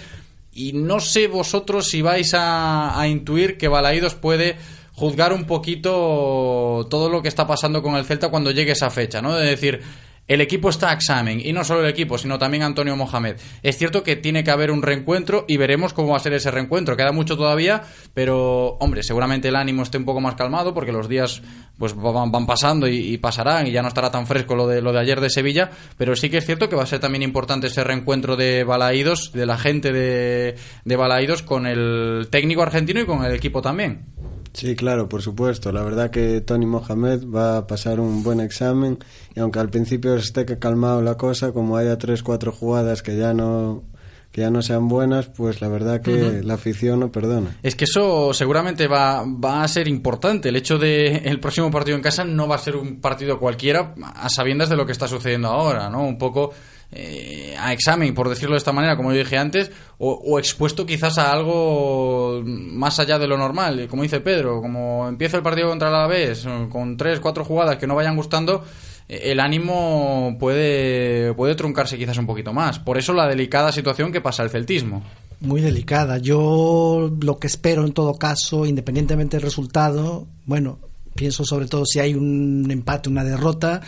y 0.52 0.72
no 0.72 1.00
sé 1.00 1.28
vosotros 1.28 1.88
si 1.88 2.02
vais 2.02 2.34
a, 2.34 2.98
a 2.98 3.08
intuir 3.08 3.56
que 3.58 3.68
Balaídos 3.68 4.14
puede 4.14 4.56
juzgar 4.94 5.32
un 5.32 5.44
poquito 5.44 6.86
todo 6.88 7.08
lo 7.08 7.22
que 7.22 7.28
está 7.28 7.46
pasando 7.46 7.82
con 7.82 7.96
el 7.96 8.04
Celta 8.04 8.28
cuando 8.28 8.50
llegue 8.50 8.72
esa 8.72 8.90
fecha, 8.90 9.20
¿no? 9.20 9.34
De 9.34 9.46
decir, 9.46 9.80
el 10.26 10.40
equipo 10.40 10.70
está 10.70 10.90
examen, 10.94 11.38
y 11.44 11.52
no 11.52 11.64
solo 11.64 11.80
el 11.80 11.90
equipo, 11.90 12.16
sino 12.16 12.38
también 12.38 12.62
Antonio 12.62 12.96
Mohamed. 12.96 13.36
Es 13.62 13.76
cierto 13.76 14.02
que 14.02 14.16
tiene 14.16 14.42
que 14.42 14.50
haber 14.50 14.70
un 14.70 14.80
reencuentro 14.80 15.44
y 15.46 15.58
veremos 15.58 15.92
cómo 15.92 16.12
va 16.12 16.16
a 16.16 16.20
ser 16.20 16.32
ese 16.32 16.50
reencuentro. 16.50 16.96
Queda 16.96 17.12
mucho 17.12 17.36
todavía, 17.36 17.82
pero, 18.14 18.76
hombre, 18.80 19.02
seguramente 19.02 19.48
el 19.48 19.56
ánimo 19.56 19.82
esté 19.82 19.98
un 19.98 20.06
poco 20.06 20.22
más 20.22 20.34
calmado 20.34 20.72
porque 20.72 20.92
los 20.92 21.10
días 21.10 21.42
pues 21.78 21.94
van, 21.94 22.32
van 22.32 22.46
pasando 22.46 22.88
y, 22.88 22.96
y, 22.96 23.18
pasarán 23.18 23.66
y 23.66 23.72
ya 23.72 23.82
no 23.82 23.88
estará 23.88 24.10
tan 24.10 24.26
fresco 24.26 24.54
lo 24.54 24.66
de, 24.66 24.80
lo 24.80 24.92
de 24.92 25.00
ayer 25.00 25.20
de 25.20 25.28
Sevilla, 25.28 25.70
pero 25.98 26.16
sí 26.16 26.30
que 26.30 26.38
es 26.38 26.46
cierto 26.46 26.70
que 26.70 26.76
va 26.76 26.84
a 26.84 26.86
ser 26.86 27.00
también 27.00 27.22
importante 27.22 27.66
ese 27.66 27.84
reencuentro 27.84 28.36
de 28.36 28.64
Balaídos, 28.64 29.30
de 29.34 29.44
la 29.44 29.58
gente 29.58 29.92
de, 29.92 30.54
de 30.84 30.96
Balaídos 30.96 31.42
con 31.42 31.66
el 31.66 32.28
técnico 32.30 32.62
argentino 32.62 33.00
y 33.00 33.04
con 33.04 33.24
el 33.24 33.32
equipo 33.34 33.60
también. 33.60 34.06
Sí, 34.54 34.76
claro, 34.76 35.08
por 35.08 35.20
supuesto. 35.20 35.72
La 35.72 35.82
verdad 35.82 36.10
que 36.10 36.40
Tony 36.40 36.64
Mohamed 36.64 37.24
va 37.28 37.58
a 37.58 37.66
pasar 37.66 37.98
un 37.98 38.22
buen 38.22 38.38
examen 38.40 38.98
y 39.34 39.40
aunque 39.40 39.58
al 39.58 39.68
principio 39.68 40.14
esté 40.14 40.46
calmado 40.58 41.02
la 41.02 41.16
cosa, 41.16 41.52
como 41.52 41.76
haya 41.76 41.98
tres, 41.98 42.22
cuatro 42.22 42.52
jugadas 42.52 43.02
que 43.02 43.16
ya 43.16 43.34
no 43.34 43.82
que 44.30 44.40
ya 44.40 44.50
no 44.50 44.62
sean 44.62 44.88
buenas, 44.88 45.26
pues 45.26 45.60
la 45.60 45.68
verdad 45.68 46.00
que 46.00 46.12
uh 46.12 46.16
-huh. 46.16 46.42
la 46.42 46.54
afición 46.54 46.98
no 46.98 47.12
perdona. 47.12 47.56
Es 47.62 47.76
que 47.76 47.84
eso 47.84 48.32
seguramente 48.32 48.88
va, 48.88 49.24
va 49.24 49.62
a 49.62 49.68
ser 49.68 49.86
importante. 49.86 50.48
El 50.48 50.56
hecho 50.56 50.76
de 50.76 51.18
el 51.18 51.38
próximo 51.38 51.70
partido 51.70 51.96
en 51.96 52.02
casa 52.02 52.24
no 52.24 52.48
va 52.48 52.56
a 52.56 52.58
ser 52.58 52.74
un 52.74 53.00
partido 53.00 53.38
cualquiera 53.38 53.94
a 54.02 54.28
sabiendas 54.28 54.68
de 54.68 54.76
lo 54.76 54.86
que 54.86 54.92
está 54.92 55.06
sucediendo 55.06 55.48
ahora, 55.48 55.88
¿no? 55.88 56.04
Un 56.04 56.18
poco 56.18 56.52
eh, 56.92 57.56
a 57.58 57.72
examen, 57.72 58.14
por 58.14 58.28
decirlo 58.28 58.54
de 58.54 58.58
esta 58.58 58.72
manera, 58.72 58.96
como 58.96 59.12
yo 59.12 59.18
dije 59.18 59.36
antes, 59.36 59.70
o, 59.98 60.12
o, 60.12 60.38
expuesto 60.38 60.86
quizás 60.86 61.18
a 61.18 61.32
algo 61.32 62.42
más 62.44 62.98
allá 62.98 63.18
de 63.18 63.26
lo 63.26 63.36
normal. 63.36 63.86
Como 63.88 64.02
dice 64.02 64.20
Pedro, 64.20 64.60
como 64.60 65.08
empieza 65.08 65.36
el 65.36 65.42
partido 65.42 65.68
contra 65.68 65.90
la 65.90 66.06
vez 66.06 66.46
con 66.70 66.96
tres, 66.96 67.20
cuatro 67.20 67.44
jugadas 67.44 67.76
que 67.76 67.86
no 67.86 67.94
vayan 67.94 68.16
gustando, 68.16 68.64
el 69.08 69.40
ánimo 69.40 70.36
puede, 70.38 71.34
puede 71.34 71.54
truncarse 71.54 71.98
quizás 71.98 72.18
un 72.18 72.26
poquito 72.26 72.52
más. 72.52 72.78
Por 72.78 72.98
eso 72.98 73.12
la 73.12 73.28
delicada 73.28 73.72
situación 73.72 74.12
que 74.12 74.20
pasa 74.20 74.42
el 74.42 74.50
celtismo. 74.50 75.02
Muy 75.40 75.60
delicada. 75.60 76.18
Yo 76.18 77.12
lo 77.20 77.38
que 77.38 77.46
espero 77.46 77.84
en 77.84 77.92
todo 77.92 78.14
caso, 78.14 78.64
independientemente 78.64 79.36
del 79.36 79.44
resultado, 79.44 80.26
bueno, 80.46 80.78
pienso 81.14 81.44
sobre 81.44 81.66
todo 81.66 81.84
si 81.84 82.00
hay 82.00 82.14
un 82.14 82.70
empate, 82.70 83.10
una 83.10 83.24
derrota, 83.24 83.82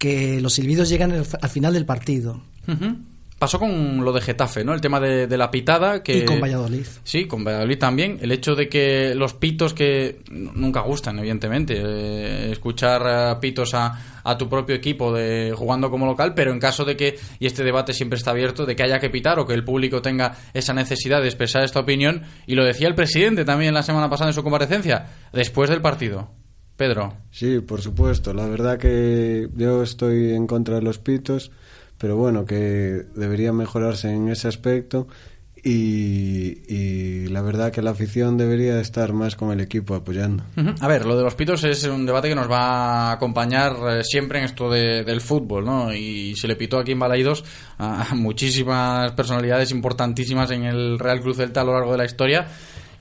que 0.00 0.40
los 0.40 0.54
silbidos 0.54 0.88
llegan 0.88 1.12
al 1.12 1.50
final 1.50 1.74
del 1.74 1.84
partido. 1.84 2.40
Uh 2.66 2.72
-huh. 2.72 2.96
pasó 3.38 3.58
con 3.58 4.04
lo 4.04 4.12
de 4.12 4.20
Getafe, 4.20 4.64
¿no? 4.64 4.74
El 4.74 4.80
tema 4.80 4.98
de, 5.00 5.26
de 5.26 5.36
la 5.38 5.50
pitada. 5.50 6.02
Que, 6.02 6.18
Y 6.18 6.24
con 6.24 6.40
Valladolid. 6.40 6.86
Sí, 7.04 7.26
con 7.26 7.44
Valladolid 7.44 7.78
también. 7.78 8.18
El 8.20 8.32
hecho 8.32 8.54
de 8.54 8.68
que 8.68 9.14
los 9.14 9.32
pitos 9.34 9.72
que 9.74 10.20
nunca 10.30 10.80
gustan, 10.80 11.18
evidentemente. 11.18 11.74
eh, 11.78 12.50
escuchar 12.52 13.38
pitos 13.40 13.72
a, 13.74 14.20
a 14.24 14.36
tu 14.36 14.46
propio 14.48 14.74
equipo 14.76 15.12
de 15.12 15.54
jugando 15.56 15.90
como 15.90 16.04
local, 16.06 16.32
pero 16.34 16.52
en 16.52 16.58
caso 16.60 16.84
de 16.84 16.96
que, 16.96 17.18
y 17.38 17.46
este 17.46 17.62
debate 17.64 17.92
siempre 17.94 18.18
está 18.18 18.30
abierto, 18.32 18.66
de 18.66 18.74
que 18.76 18.82
haya 18.82 18.98
que 18.98 19.08
pitar 19.10 19.38
o 19.38 19.46
que 19.46 19.54
el 19.54 19.64
público 19.64 20.02
tenga 20.02 20.34
esa 20.52 20.74
necesidad 20.74 21.20
de 21.22 21.28
expresar 21.28 21.62
esta 21.64 21.80
opinión, 21.80 22.22
y 22.46 22.54
lo 22.56 22.64
decía 22.64 22.88
el 22.88 22.94
presidente 22.94 23.44
también 23.46 23.72
la 23.74 23.82
semana 23.82 24.08
pasada 24.10 24.30
en 24.30 24.34
su 24.34 24.42
comparecencia, 24.42 25.06
después 25.32 25.70
del 25.70 25.80
partido. 25.80 26.30
Pedro. 26.80 27.12
Sí, 27.30 27.60
por 27.60 27.82
supuesto. 27.82 28.32
La 28.32 28.46
verdad 28.46 28.78
que 28.78 29.50
yo 29.54 29.82
estoy 29.82 30.32
en 30.32 30.46
contra 30.46 30.76
de 30.76 30.80
los 30.82 30.98
pitos, 30.98 31.50
pero 31.98 32.16
bueno, 32.16 32.46
que 32.46 33.04
debería 33.14 33.52
mejorarse 33.52 34.08
en 34.10 34.30
ese 34.30 34.48
aspecto 34.48 35.06
y, 35.62 36.62
y 36.74 37.28
la 37.28 37.42
verdad 37.42 37.70
que 37.70 37.82
la 37.82 37.90
afición 37.90 38.38
debería 38.38 38.80
estar 38.80 39.12
más 39.12 39.36
con 39.36 39.52
el 39.52 39.60
equipo 39.60 39.94
apoyando. 39.94 40.42
A 40.80 40.88
ver, 40.88 41.04
lo 41.04 41.16
de 41.18 41.22
los 41.22 41.34
pitos 41.34 41.62
es 41.64 41.84
un 41.84 42.06
debate 42.06 42.30
que 42.30 42.34
nos 42.34 42.50
va 42.50 43.10
a 43.10 43.12
acompañar 43.12 43.76
eh, 43.90 44.02
siempre 44.02 44.38
en 44.38 44.46
esto 44.46 44.70
de- 44.70 45.04
del 45.04 45.20
fútbol, 45.20 45.66
¿no? 45.66 45.92
Y 45.94 46.34
se 46.36 46.48
le 46.48 46.56
pitó 46.56 46.78
aquí 46.78 46.92
en 46.92 46.98
Balaidos 46.98 47.44
a 47.78 48.14
muchísimas 48.14 49.12
personalidades 49.12 49.70
importantísimas 49.70 50.50
en 50.50 50.64
el 50.64 50.98
Real 50.98 51.20
Cruz 51.20 51.36
Celta 51.36 51.60
a 51.60 51.64
lo 51.64 51.74
largo 51.74 51.92
de 51.92 51.98
la 51.98 52.04
historia. 52.06 52.46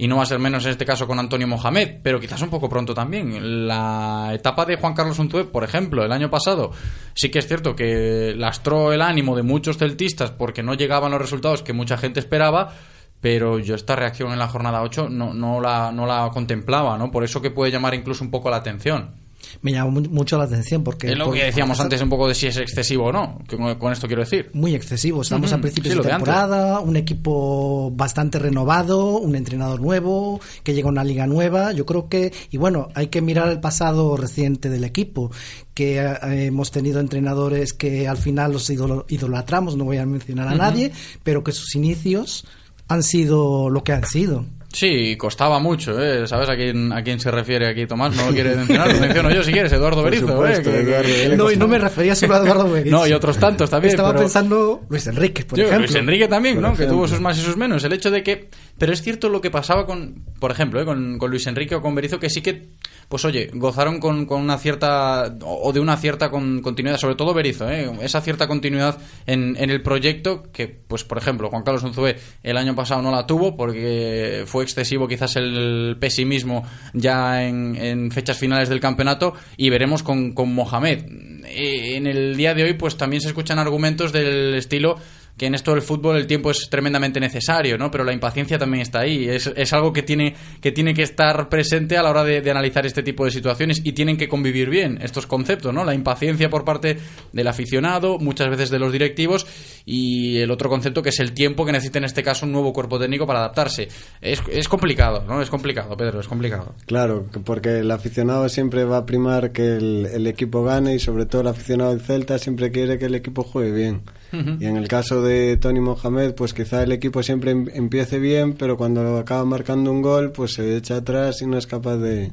Y 0.01 0.07
no 0.07 0.15
va 0.15 0.23
a 0.23 0.25
ser 0.25 0.39
menos 0.39 0.63
en 0.63 0.71
este 0.71 0.85
caso 0.85 1.05
con 1.05 1.19
Antonio 1.19 1.45
Mohamed, 1.45 1.97
pero 2.01 2.21
quizás 2.21 2.41
un 2.41 2.49
poco 2.49 2.69
pronto 2.69 2.93
también. 2.93 3.67
La 3.67 4.31
etapa 4.33 4.65
de 4.65 4.77
Juan 4.77 4.93
Carlos 4.93 5.19
Unzué, 5.19 5.43
por 5.43 5.65
ejemplo, 5.65 6.05
el 6.05 6.11
año 6.13 6.29
pasado, 6.29 6.71
sí 7.13 7.29
que 7.29 7.39
es 7.39 7.47
cierto 7.47 7.75
que 7.75 8.33
lastró 8.33 8.93
el 8.93 9.01
ánimo 9.01 9.35
de 9.35 9.43
muchos 9.43 9.77
celtistas 9.77 10.31
porque 10.31 10.63
no 10.63 10.73
llegaban 10.73 11.11
los 11.11 11.19
resultados 11.19 11.63
que 11.63 11.73
mucha 11.73 11.97
gente 11.97 12.21
esperaba, 12.21 12.73
pero 13.19 13.59
yo 13.59 13.75
esta 13.75 13.97
reacción 13.97 14.31
en 14.31 14.39
la 14.39 14.47
jornada 14.47 14.81
8 14.83 15.09
no, 15.09 15.33
no, 15.33 15.59
la, 15.59 15.91
no 15.91 16.05
la 16.05 16.29
contemplaba, 16.33 16.97
¿no? 16.97 17.11
Por 17.11 17.25
eso 17.25 17.41
que 17.41 17.51
puede 17.51 17.69
llamar 17.69 17.93
incluso 17.93 18.23
un 18.23 18.31
poco 18.31 18.49
la 18.49 18.55
atención. 18.55 19.28
Me 19.61 19.71
llamó 19.71 19.91
mu- 19.91 20.09
mucho 20.09 20.37
la 20.37 20.43
atención 20.45 20.83
porque... 20.83 21.11
es 21.11 21.17
lo 21.17 21.25
por- 21.25 21.35
que 21.35 21.45
decíamos 21.45 21.79
antes 21.79 22.01
un 22.01 22.09
poco 22.09 22.27
de 22.27 22.35
si 22.35 22.47
es 22.47 22.57
excesivo 22.57 23.05
o 23.05 23.11
no, 23.11 23.39
que 23.47 23.57
con 23.57 23.91
esto 23.93 24.07
quiero 24.07 24.21
decir. 24.23 24.49
Muy 24.53 24.75
excesivo. 24.75 25.21
Estamos 25.21 25.51
a 25.53 25.57
principios 25.59 25.95
sí, 25.95 26.01
de 26.01 26.07
temporada, 26.09 26.79
un 26.79 26.95
equipo 26.95 27.91
bastante 27.91 28.39
renovado, 28.39 29.17
un 29.17 29.35
entrenador 29.35 29.81
nuevo, 29.81 30.39
que 30.63 30.73
llega 30.73 30.87
a 30.87 30.91
una 30.91 31.03
liga 31.03 31.27
nueva. 31.27 31.71
Yo 31.73 31.85
creo 31.85 32.09
que, 32.09 32.31
y 32.51 32.57
bueno, 32.57 32.89
hay 32.95 33.07
que 33.07 33.21
mirar 33.21 33.49
el 33.49 33.59
pasado 33.59 34.17
reciente 34.17 34.69
del 34.69 34.83
equipo, 34.83 35.31
que 35.73 35.99
eh, 35.99 36.45
hemos 36.47 36.71
tenido 36.71 36.99
entrenadores 36.99 37.73
que 37.73 38.07
al 38.07 38.17
final 38.17 38.51
los 38.53 38.69
idolo- 38.69 39.05
idolatramos, 39.07 39.75
no 39.77 39.85
voy 39.85 39.97
a 39.97 40.05
mencionar 40.05 40.47
a 40.47 40.55
nadie, 40.55 40.91
pero 41.23 41.43
que 41.43 41.51
sus 41.51 41.75
inicios 41.75 42.45
han 42.87 43.03
sido 43.03 43.69
lo 43.69 43.83
que 43.83 43.93
han 43.93 44.05
sido. 44.05 44.45
Sí, 44.71 45.17
costaba 45.17 45.57
mucho, 45.59 45.99
¿eh? 45.99 46.27
¿Sabes 46.27 46.47
a 46.47 46.55
quién, 46.55 46.93
a 46.93 47.01
quién 47.03 47.19
se 47.19 47.31
refiere 47.31 47.67
aquí 47.67 47.87
Tomás? 47.87 48.15
No 48.15 48.27
lo 48.27 48.31
quiere 48.31 48.55
mencionar, 48.55 48.93
lo 48.93 48.99
menciono 48.99 49.31
yo 49.31 49.41
si 49.43 49.51
quieres, 49.51 49.71
Eduardo 49.73 49.97
Por 50.03 50.11
Berizzo, 50.11 50.27
supuesto, 50.27 50.69
¿eh? 50.69 50.81
Eduardo, 50.81 51.07
que- 51.09 51.35
No, 51.35 51.51
y 51.51 51.57
no 51.57 51.67
me 51.67 51.79
refería 51.79 52.13
solo 52.15 52.35
a 52.35 52.37
Eduardo 52.37 52.69
Berizzo. 52.71 52.95
No, 52.97 53.07
y 53.07 53.11
otros 53.13 53.37
tantos 53.39 53.67
también. 53.69 53.89
Estaba 53.91 54.09
pero- 54.09 54.21
pensando 54.21 54.81
Luis 54.87 55.07
Enrique, 55.07 55.43
por 55.43 55.57
Yo, 55.57 55.65
ejemplo. 55.65 55.87
Luis 55.87 55.95
Enrique 55.95 56.27
también, 56.27 56.55
Por 56.55 56.63
¿no? 56.69 56.75
Que 56.77 56.85
tuvo 56.85 57.07
sus 57.07 57.19
más 57.19 57.37
y 57.39 57.41
sus 57.41 57.57
menos. 57.57 57.83
El 57.83 57.93
hecho 57.93 58.11
de 58.11 58.21
que. 58.21 58.49
Pero 58.77 58.93
es 58.93 59.01
cierto 59.01 59.27
lo 59.27 59.41
que 59.41 59.49
pasaba 59.49 59.87
con. 59.87 60.23
Por 60.39 60.51
ejemplo, 60.51 60.79
¿eh? 60.79 60.85
con, 60.85 61.17
con 61.17 61.31
Luis 61.31 61.47
Enrique 61.47 61.73
o 61.73 61.81
con 61.81 61.95
Berizzo, 61.95 62.19
que 62.19 62.29
sí 62.29 62.41
que. 62.41 62.69
Pues 63.09 63.25
oye, 63.25 63.49
gozaron 63.53 63.99
con, 63.99 64.27
con 64.27 64.39
una 64.39 64.59
cierta. 64.59 65.35
O 65.41 65.69
o 65.69 65.73
de 65.73 65.79
una 65.79 65.97
cierta 65.97 66.29
con- 66.29 66.61
continuidad, 66.61 66.97
sobre 66.99 67.15
todo 67.15 67.33
Berizzo, 67.33 67.67
¿eh? 67.69 67.89
Esa 68.01 68.21
cierta 68.21 68.47
continuidad 68.47 68.99
en, 69.25 69.55
en 69.57 69.71
el 69.71 69.81
proyecto 69.81 70.43
que, 70.53 70.67
pues 70.67 71.03
por 71.03 71.17
ejemplo, 71.17 71.49
Juan 71.49 71.63
Carlos 71.63 71.81
Unzué 71.83 72.17
el 72.43 72.55
año 72.55 72.75
pasado 72.75 73.01
no 73.01 73.09
la 73.09 73.25
tuvo 73.25 73.57
porque 73.57 74.43
fue 74.45 74.58
excesivo 74.61 75.07
quizás 75.07 75.35
el 75.35 75.97
pesimismo 75.99 76.65
ya 76.93 77.43
en, 77.43 77.75
en 77.75 78.11
fechas 78.11 78.37
finales 78.37 78.69
del 78.69 78.79
campeonato 78.79 79.33
y 79.57 79.69
veremos 79.69 80.03
con, 80.03 80.33
con 80.33 80.53
Mohamed. 80.53 81.05
Eh, 81.45 81.95
En 81.95 82.07
el 82.07 82.35
día 82.35 82.53
de 82.53 82.63
hoy, 82.63 82.73
pues 82.73 82.97
también 82.97 83.21
se 83.21 83.27
escuchan 83.29 83.59
argumentos 83.59 84.11
del 84.11 84.55
estilo 84.55 84.97
que 85.39 85.47
en 85.47 85.55
esto 85.55 85.71
del 85.71 85.81
fútbol 85.81 86.17
el 86.17 86.27
tiempo 86.27 86.51
es 86.51 86.69
tremendamente 86.69 87.19
necesario, 87.19 87.77
¿no? 87.77 87.89
Pero 87.89 88.03
la 88.03 88.13
impaciencia 88.13 88.59
también 88.59 88.81
está 88.81 88.99
ahí. 88.99 89.27
Es, 89.27 89.51
es 89.55 89.73
algo 89.73 89.91
que 89.93 90.03
tiene, 90.03 90.35
que 90.61 90.71
tiene 90.71 90.93
que 90.93 91.01
estar 91.01 91.49
presente 91.49 91.97
a 91.97 92.03
la 92.03 92.11
hora 92.11 92.23
de, 92.23 92.49
analizar 92.51 92.85
este 92.85 93.01
tipo 93.01 93.25
de 93.25 93.31
situaciones 93.31 93.81
y 93.83 93.93
tienen 93.93 94.17
que 94.17 94.27
convivir 94.27 94.69
bien 94.69 94.99
estos 95.01 95.25
conceptos, 95.25 95.73
¿no? 95.73 95.83
La 95.85 95.95
impaciencia 95.95 96.49
por 96.49 96.65
parte 96.65 96.97
del 97.31 97.47
aficionado, 97.47 98.19
muchas 98.19 98.49
veces 98.49 98.69
de 98.69 98.79
los 98.79 98.91
directivos, 98.91 99.47
y 99.85 100.37
el 100.39 100.51
otro 100.51 100.69
concepto 100.69 101.01
que 101.01 101.09
es 101.09 101.19
el 101.19 101.31
tiempo 101.33 101.65
que 101.65 101.71
necesita 101.71 101.99
en 101.99 102.05
este 102.05 102.21
caso 102.21 102.45
un 102.45 102.51
nuevo 102.51 102.73
cuerpo 102.73 102.99
técnico 102.99 103.25
para 103.25 103.39
adaptarse. 103.39 103.87
Es, 104.21 104.41
es 104.51 104.67
complicado, 104.67 105.23
¿no? 105.25 105.41
Es 105.41 105.49
complicado, 105.49 105.95
Pedro, 105.95 106.19
es 106.19 106.27
complicado. 106.27 106.75
Claro, 106.85 107.25
que- 107.31 107.39
porque 107.39 107.79
el 107.79 107.89
aficionado 107.91 108.49
siempre 108.49 108.83
va 108.83 108.97
a 108.97 109.05
primar 109.05 109.51
que 109.51 109.77
el, 109.77 110.07
el 110.13 110.27
equipo 110.27 110.63
gane 110.63 110.95
y 110.95 110.99
sobre 110.99 111.25
todo 111.25 111.41
el 111.41 111.47
aficionado 111.47 111.91
del 111.91 112.01
Celta 112.01 112.37
siempre 112.39 112.71
quiere 112.71 112.99
que 112.99 113.05
el 113.05 113.15
equipo 113.15 113.43
juegue 113.43 113.71
bien. 113.71 114.01
Y 114.31 114.65
en 114.65 114.75
el 114.77 114.87
caso 114.87 115.21
de 115.23 115.57
Tony 115.57 115.79
Mohamed, 115.79 116.35
pues 116.35 116.53
quizá 116.53 116.83
el 116.83 116.91
equipo 116.91 117.23
siempre 117.23 117.51
em- 117.51 117.67
empiece 117.73 118.19
bien, 118.19 118.53
pero 118.53 118.77
cuando 118.77 119.17
acaba 119.17 119.43
marcando 119.45 119.91
un 119.91 120.01
gol, 120.01 120.31
pues 120.31 120.53
se 120.53 120.75
echa 120.77 120.97
atrás 120.97 121.41
y 121.41 121.47
no 121.47 121.57
es 121.57 121.65
capaz 121.65 121.97
de, 121.97 122.31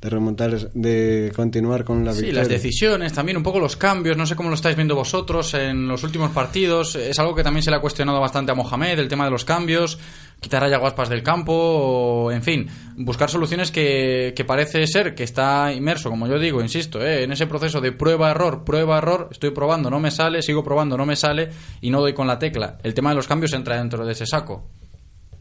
de 0.00 0.10
remontar, 0.10 0.70
de 0.74 1.32
continuar 1.34 1.84
con 1.84 2.04
la 2.04 2.12
Sí, 2.12 2.22
victoria. 2.22 2.40
las 2.40 2.48
decisiones, 2.48 3.12
también 3.12 3.36
un 3.36 3.42
poco 3.42 3.58
los 3.58 3.76
cambios, 3.76 4.16
no 4.16 4.26
sé 4.26 4.36
cómo 4.36 4.48
lo 4.50 4.54
estáis 4.54 4.76
viendo 4.76 4.94
vosotros 4.94 5.54
en 5.54 5.88
los 5.88 6.04
últimos 6.04 6.30
partidos. 6.30 6.94
Es 6.96 7.18
algo 7.18 7.34
que 7.34 7.42
también 7.42 7.62
se 7.62 7.70
le 7.70 7.76
ha 7.76 7.80
cuestionado 7.80 8.20
bastante 8.20 8.52
a 8.52 8.54
Mohamed, 8.54 8.98
el 8.98 9.08
tema 9.08 9.24
de 9.24 9.30
los 9.30 9.44
cambios, 9.44 9.98
quitar 10.38 10.62
a 10.62 10.68
Yaguaspas 10.68 11.08
del 11.08 11.22
campo, 11.22 11.52
o, 11.54 12.30
en 12.30 12.42
fin, 12.42 12.68
buscar 12.96 13.30
soluciones 13.30 13.70
que, 13.70 14.34
que 14.36 14.44
parece 14.44 14.86
ser 14.86 15.14
que 15.14 15.24
está 15.24 15.72
inmerso, 15.72 16.10
como 16.10 16.26
yo 16.28 16.38
digo, 16.38 16.60
insisto, 16.60 17.00
¿eh? 17.04 17.24
en 17.24 17.32
ese 17.32 17.46
proceso 17.46 17.80
de 17.80 17.92
prueba-error, 17.92 18.64
prueba-error, 18.64 19.28
estoy 19.32 19.50
probando, 19.50 19.88
no 19.88 19.98
me 19.98 20.10
sale, 20.10 20.42
sigo 20.42 20.62
probando, 20.62 20.96
no 20.98 21.06
me 21.06 21.16
sale 21.16 21.48
y 21.80 21.90
no 21.90 22.00
doy 22.00 22.12
con 22.12 22.26
la 22.26 22.38
tecla. 22.38 22.76
El 22.82 22.92
tema 22.94 23.10
de 23.10 23.16
los 23.16 23.26
cambios 23.26 23.52
entra 23.54 23.76
dentro 23.78 24.04
de 24.04 24.12
ese 24.12 24.26
saco. 24.26 24.68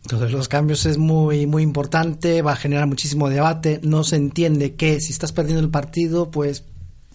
Entonces 0.06 0.32
los 0.32 0.48
cambios 0.48 0.86
es 0.86 1.00
muy 1.00 1.48
muy 1.48 1.64
importante, 1.64 2.44
va 2.44 2.54
a 2.54 2.56
generar 2.56 2.86
muchísimo 2.86 3.28
debate, 3.28 3.80
no 3.82 4.04
se 4.04 4.18
entiende 4.18 4.76
que 4.76 5.02
si 5.02 5.12
estás 5.12 5.32
perdiendo 5.32 5.64
el 5.64 5.72
partido, 5.72 6.30
pues 6.30 6.64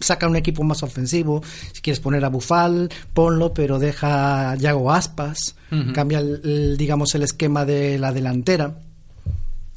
saca 0.01 0.27
un 0.27 0.35
equipo 0.35 0.65
más 0.65 0.83
ofensivo, 0.83 1.41
si 1.73 1.83
quieres 1.83 2.01
poner 2.01 2.25
a 2.25 2.31
Bufal, 2.31 2.91
ponlo, 3.15 3.55
pero 3.55 3.79
deja 3.79 4.51
a 4.51 4.57
Yago 4.57 4.91
Aspas, 4.91 5.55
cambia 5.95 6.19
el, 6.19 6.41
el, 6.43 6.77
digamos 6.77 7.15
el 7.15 7.23
esquema 7.23 7.65
de 7.65 7.97
la 7.97 8.13
delantera. 8.13 8.77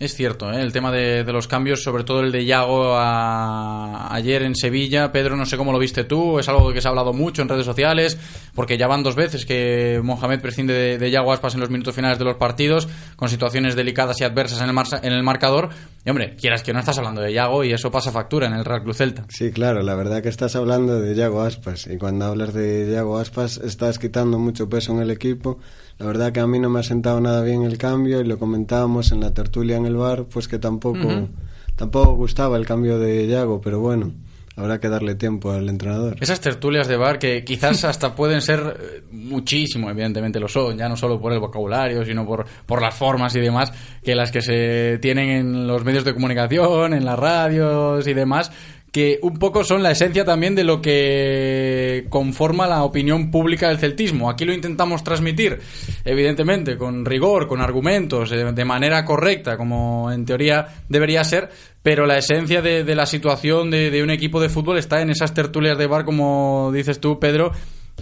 Es 0.04 0.16
cierto, 0.16 0.52
¿eh? 0.52 0.62
el 0.62 0.74
tema 0.74 0.92
de, 0.92 1.24
los 1.32 1.48
cambios, 1.48 1.82
sobre 1.82 2.04
todo 2.04 2.20
el 2.20 2.32
de 2.34 2.44
Yago 2.46 2.94
a- 2.98 4.13
ayer 4.13 4.44
en 4.44 4.54
Sevilla. 4.54 5.13
Pedro, 5.13 5.38
no 5.38 5.46
sé 5.46 5.56
cómo 5.56 5.72
lo 5.72 5.80
viste 5.80 6.04
tú, 6.04 6.39
es 6.39 6.50
algo 6.50 6.74
que 6.74 6.82
se 6.82 6.88
ha 6.88 6.89
hablado 6.89 7.13
mucho 7.13 7.42
en 7.42 7.48
redes 7.48 7.66
sociales, 7.66 8.18
porque 8.54 8.78
ya 8.78 8.88
van 8.88 9.02
dos 9.02 9.16
veces 9.16 9.46
que 9.46 10.02
Mohamed 10.04 10.42
prescinde 10.42 10.98
de, 10.98 11.10
Yago 11.12 11.32
Aspas 11.32 11.54
en 11.54 11.62
los 11.62 11.70
minutos 11.70 11.96
finales 11.96 12.20
de 12.20 12.26
los 12.26 12.36
partidos, 12.36 12.89
con 13.16 13.30
situaciones 13.30 13.78
delicadas 13.78 14.20
y 14.20 14.26
adversas 14.26 14.60
en 14.62 14.68
el, 14.68 14.74
marsa- 14.74 15.00
en 15.02 15.13
el 15.13 15.24
marcador. 15.24 15.70
Y 16.06 16.10
hombre, 16.10 16.36
quieras 16.36 16.63
que 16.63 16.74
no 16.74 16.80
estás 16.80 16.98
hablando 16.98 17.22
de 17.22 17.32
Yago 17.32 17.63
y 17.63 17.72
eso 17.72 17.89
pasa 17.89 18.12
factura 18.12 18.48
en 18.48 18.54
el 18.54 18.66
Real 18.66 18.84
Club 18.84 18.94
Celta. 18.96 19.24
Sí, 19.30 19.52
claro, 19.54 19.82
la 19.84 19.96
verdad 19.96 20.22
que 20.22 20.28
estás 20.28 20.58
hablando 20.58 21.00
de 21.00 21.16
Yago 21.16 21.42
Aspas 21.44 21.88
y 21.88 21.98
cuando 21.98 22.26
hablas 22.26 22.54
de 22.54 22.92
Yago 22.92 23.20
Aspas 23.20 23.56
estás 23.63 24.00
quitando 24.00 24.38
mucho 24.38 24.68
peso 24.68 24.92
en 24.92 25.00
el 25.00 25.12
equipo. 25.12 25.60
La 25.99 26.06
verdad 26.06 26.32
que 26.32 26.39
a 26.39 26.47
mí 26.47 26.60
no 26.60 26.69
me 26.69 26.79
ha 26.79 26.84
sentado 26.84 27.21
nada 27.21 27.43
bien 27.43 27.63
el 27.63 27.77
cambio 27.77 28.19
y 28.19 28.25
lo 28.25 28.38
comentábamos 28.38 29.12
en 29.12 29.21
la 29.21 29.34
tertulia 29.34 29.77
en 29.77 29.86
el 29.86 29.95
bar, 29.95 30.25
pues 30.25 30.47
que 30.47 30.60
tampoco 30.60 31.29
tampoco 31.75 32.13
gustaba 32.13 32.58
el 32.58 32.65
cambio 32.65 32.99
de 32.99 33.27
Yago, 33.27 33.62
pero 33.62 33.79
bueno, 33.79 34.12
habrá 34.56 34.79
que 34.79 34.89
darle 34.89 35.15
tiempo 35.15 35.51
al 35.51 35.69
entrenador. 35.69 36.15
Esas 36.19 36.39
tertulias 36.39 36.88
de 36.88 36.97
bar 36.97 37.19
que 37.19 37.43
quizás 37.43 37.84
hasta 37.86 38.15
pueden 38.15 38.41
ser 38.41 38.60
eh, 38.79 39.03
muchísimo, 39.12 39.89
evidentemente 39.89 40.39
lo 40.39 40.47
son, 40.47 40.77
ya 40.77 40.88
no 40.88 40.95
solo 40.95 41.19
por 41.19 41.34
el 41.34 41.39
vocabulario, 41.39 42.03
sino 42.03 42.25
por, 42.25 42.45
por 42.65 42.82
las 42.82 42.95
formas 42.95 43.36
y 43.36 43.39
demás, 43.39 43.71
que 44.03 44.15
las 44.15 44.32
que 44.32 44.41
se 44.41 44.99
tienen 44.99 45.29
en 45.29 45.67
los 45.67 45.84
medios 45.84 46.03
de 46.03 46.13
comunicación, 46.13 46.93
en 46.93 47.06
las 47.06 47.17
radios 47.17 48.08
y 48.08 48.13
demás, 48.13 48.51
que 48.93 49.17
un 49.23 49.39
poco 49.39 49.63
son 49.63 49.82
la 49.82 49.89
esencia 49.89 50.23
también 50.23 50.53
de 50.53 50.63
lo 50.63 50.79
que 50.79 52.06
conforma 52.10 52.67
la 52.67 52.84
opinión 52.84 53.32
pública 53.32 53.69
del 53.69 53.79
celtismo. 53.79 54.29
Aquí 54.29 54.45
lo 54.45 54.53
intentamos 54.53 55.03
transmitir, 55.03 55.60
evidentemente, 56.06 56.77
con 56.77 57.03
rigor, 57.03 57.47
con 57.47 57.60
argumentos, 57.60 58.32
eh, 58.32 58.51
de 58.53 58.65
manera 58.65 59.03
correcta, 59.03 59.58
como 59.58 60.12
en 60.12 60.25
teoría 60.25 60.67
debería 60.88 61.23
ser, 61.23 61.49
pero 61.82 62.06
la 62.06 62.19
esencia 62.19 62.62
de, 62.62 62.84
la 62.93 63.08
situación 63.08 63.71
de, 63.71 63.89
de 63.89 64.03
un 64.03 64.12
equipo 64.12 64.39
de 64.39 64.49
fútbol 64.49 64.77
está 64.77 65.01
en 65.01 65.10
esas 65.10 65.34
tertulias 65.34 65.75
de 65.75 65.88
bar, 65.88 66.06
como 66.06 66.69
dices 66.71 66.99
tú, 66.99 67.19
Pedro, 67.19 67.51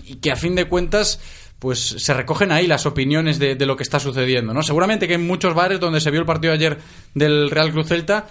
y 0.05 0.15
que 0.15 0.33
a 0.33 0.35
fin 0.35 0.55
de 0.55 0.65
cuentas 0.65 1.21
pues 1.57 1.79
se 1.79 2.13
recogen 2.15 2.51
ahí 2.51 2.65
las 2.67 2.85
opiniones 2.85 3.39
de, 3.39 3.55
de 3.55 3.65
lo 3.67 3.77
que 3.77 3.83
está 3.83 3.99
sucediendo, 3.99 4.51
¿no? 4.51 4.63
Seguramente 4.63 5.07
que 5.07 5.13
en 5.13 5.25
muchos 5.27 5.53
bares 5.53 5.79
donde 5.79 6.01
se 6.01 6.09
vio 6.09 6.19
el 6.19 6.25
partido 6.25 6.51
ayer 6.51 6.79
del 7.13 7.51
Real 7.51 7.71
Cruz 7.71 7.87
Celta, 7.87 8.27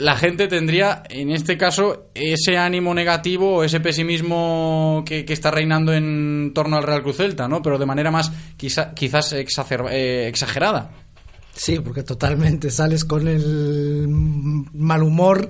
la 0.00 0.16
gente 0.16 0.48
tendría, 0.48 1.02
en 1.08 1.30
este 1.30 1.58
caso, 1.58 2.06
ese 2.14 2.56
ánimo 2.56 2.94
negativo 2.94 3.56
o 3.56 3.64
ese 3.64 3.80
pesimismo 3.80 5.04
que, 5.06 5.24
está 5.28 5.50
reinando 5.50 5.92
en 5.92 6.52
torno 6.54 6.76
al 6.76 6.82
Real 6.82 7.02
Cruz 7.02 7.18
Celta, 7.18 7.46
¿no? 7.46 7.60
Pero 7.62 7.78
de 7.78 7.86
manera 7.86 8.10
más 8.10 8.32
quizá- 8.56 8.94
quizás 8.94 9.32
eh, 9.34 10.28
exagerada. 10.28 10.90
Sí, 11.52 11.78
porque 11.80 12.02
totalmente 12.02 12.70
sales 12.70 13.04
con 13.04 13.26
el 13.28 14.06
mal 14.08 15.02
humor 15.02 15.48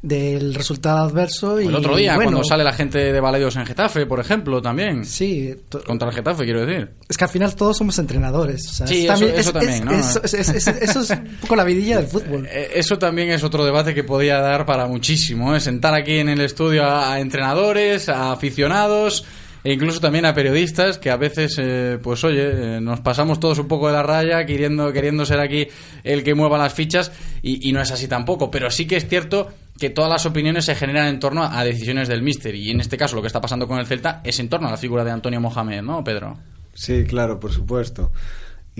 del 0.00 0.54
resultado 0.54 0.98
adverso. 0.98 1.60
Y, 1.60 1.66
El 1.66 1.74
otro 1.74 1.96
día, 1.96 2.14
bueno, 2.14 2.30
cuando 2.30 2.44
sale 2.48 2.62
la 2.62 2.72
gente 2.72 3.12
de 3.12 3.20
Balaidos 3.20 3.56
en 3.56 3.66
Getafe, 3.66 4.06
por 4.06 4.20
ejemplo, 4.20 4.62
también. 4.62 5.04
Sí. 5.04 5.54
Contra 5.86 6.08
el 6.08 6.14
Getafe, 6.14 6.44
quiero 6.44 6.64
decir. 6.64 6.90
Es 7.08 7.16
que 7.16 7.24
al 7.24 7.30
final 7.30 7.54
todos 7.56 7.76
somos 7.76 7.98
entrenadores. 7.98 8.68
o 8.68 8.72
sea, 8.72 8.86
Sí, 8.86 9.06
es 9.06 9.12
eso- 9.14 9.26
eso 9.26 9.52
también, 9.52 9.84
¿no? 9.84 9.92
es- 9.92 10.20
es- 10.22 10.34
es- 10.34 10.48
es- 10.50 10.66
eso 10.68 11.00
es 11.00 11.10
un 11.10 11.36
poco 11.40 11.56
la 11.56 11.64
vidilla 11.64 11.96
del 11.96 12.06
fútbol. 12.06 12.46
Eh, 12.50 12.70
Eso 12.74 12.98
también 12.98 13.30
es 13.30 13.42
otro 13.42 13.64
debate 13.64 13.94
que 13.94 14.04
podía 14.04 14.40
dar 14.40 14.64
para 14.66 14.86
muchísimo. 14.86 15.54
¿eh? 15.56 15.60
Sentar 15.60 15.94
aquí 15.94 16.18
en 16.18 16.28
el 16.28 16.40
estudio 16.42 16.84
a, 16.84 17.12
a 17.14 17.20
entrenadores, 17.20 18.08
a 18.08 18.32
aficionados 18.32 19.24
e 19.64 19.72
incluso 19.72 20.00
también 20.00 20.24
a 20.24 20.34
periodistas 20.34 20.98
que 20.98 21.10
a 21.10 21.16
veces, 21.16 21.56
eh, 21.58 21.98
pues 22.02 22.22
oye, 22.24 22.76
eh, 22.76 22.80
nos 22.80 23.00
pasamos 23.00 23.40
todos 23.40 23.58
un 23.58 23.68
poco 23.68 23.88
de 23.88 23.92
la 23.92 24.02
raya 24.02 24.46
queriendo, 24.46 24.92
queriendo 24.92 25.26
ser 25.26 25.40
aquí 25.40 25.66
el 26.04 26.22
que 26.22 26.34
mueva 26.34 26.58
las 26.58 26.74
fichas 26.74 27.12
y, 27.42 27.72
no 27.72 27.80
es 27.80 27.90
así 27.90 28.08
tampoco. 28.08 28.50
Pero 28.50 28.70
sí 28.70 28.86
que 28.86 28.96
es 28.96 29.08
cierto 29.08 29.48
que 29.78 29.90
todas 29.90 30.10
las 30.10 30.26
opiniones 30.26 30.64
se 30.64 30.74
generan 30.74 31.08
en 31.08 31.20
torno 31.20 31.44
a 31.44 31.64
decisiones 31.64 32.08
del 32.08 32.22
míster 32.22 32.54
y 32.54 32.70
en 32.70 32.80
este 32.80 32.96
caso 32.96 33.16
lo 33.16 33.22
que 33.22 33.28
está 33.28 33.40
pasando 33.40 33.66
con 33.66 33.78
el 33.78 33.86
Celta 33.86 34.20
es 34.24 34.38
en 34.40 34.48
torno 34.48 34.68
a 34.68 34.70
la 34.70 34.76
figura 34.76 35.04
de 35.04 35.10
Antonio 35.10 35.40
Mohamed, 35.40 35.82
¿no, 35.82 36.02
Pedro? 36.02 36.38
Sí, 36.74 37.04
claro, 37.04 37.40
por 37.40 37.52
supuesto. 37.52 38.12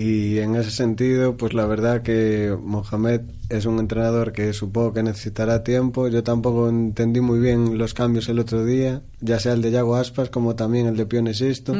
Y 0.01 0.39
en 0.39 0.55
ese 0.55 0.71
sentido, 0.71 1.35
pues 1.35 1.53
la 1.53 1.65
verdad 1.65 2.03
que 2.03 2.57
Mohamed 2.63 3.19
es 3.49 3.65
un 3.65 3.79
entrenador 3.79 4.31
que 4.31 4.53
supongo 4.53 4.93
que 4.93 5.03
necesitará 5.03 5.61
tiempo. 5.61 6.07
Yo 6.07 6.23
tampoco 6.23 6.69
entendí 6.69 7.19
muy 7.19 7.39
bien 7.39 7.77
los 7.77 7.93
cambios 7.93 8.29
el 8.29 8.39
otro 8.39 8.63
día, 8.63 9.01
ya 9.19 9.41
sea 9.41 9.51
el 9.51 9.61
de 9.61 9.71
Yago 9.71 9.97
Aspas 9.97 10.29
como 10.29 10.55
también 10.55 10.87
el 10.87 10.95
de 10.95 11.05
Pione 11.05 11.33
Sisto. 11.33 11.75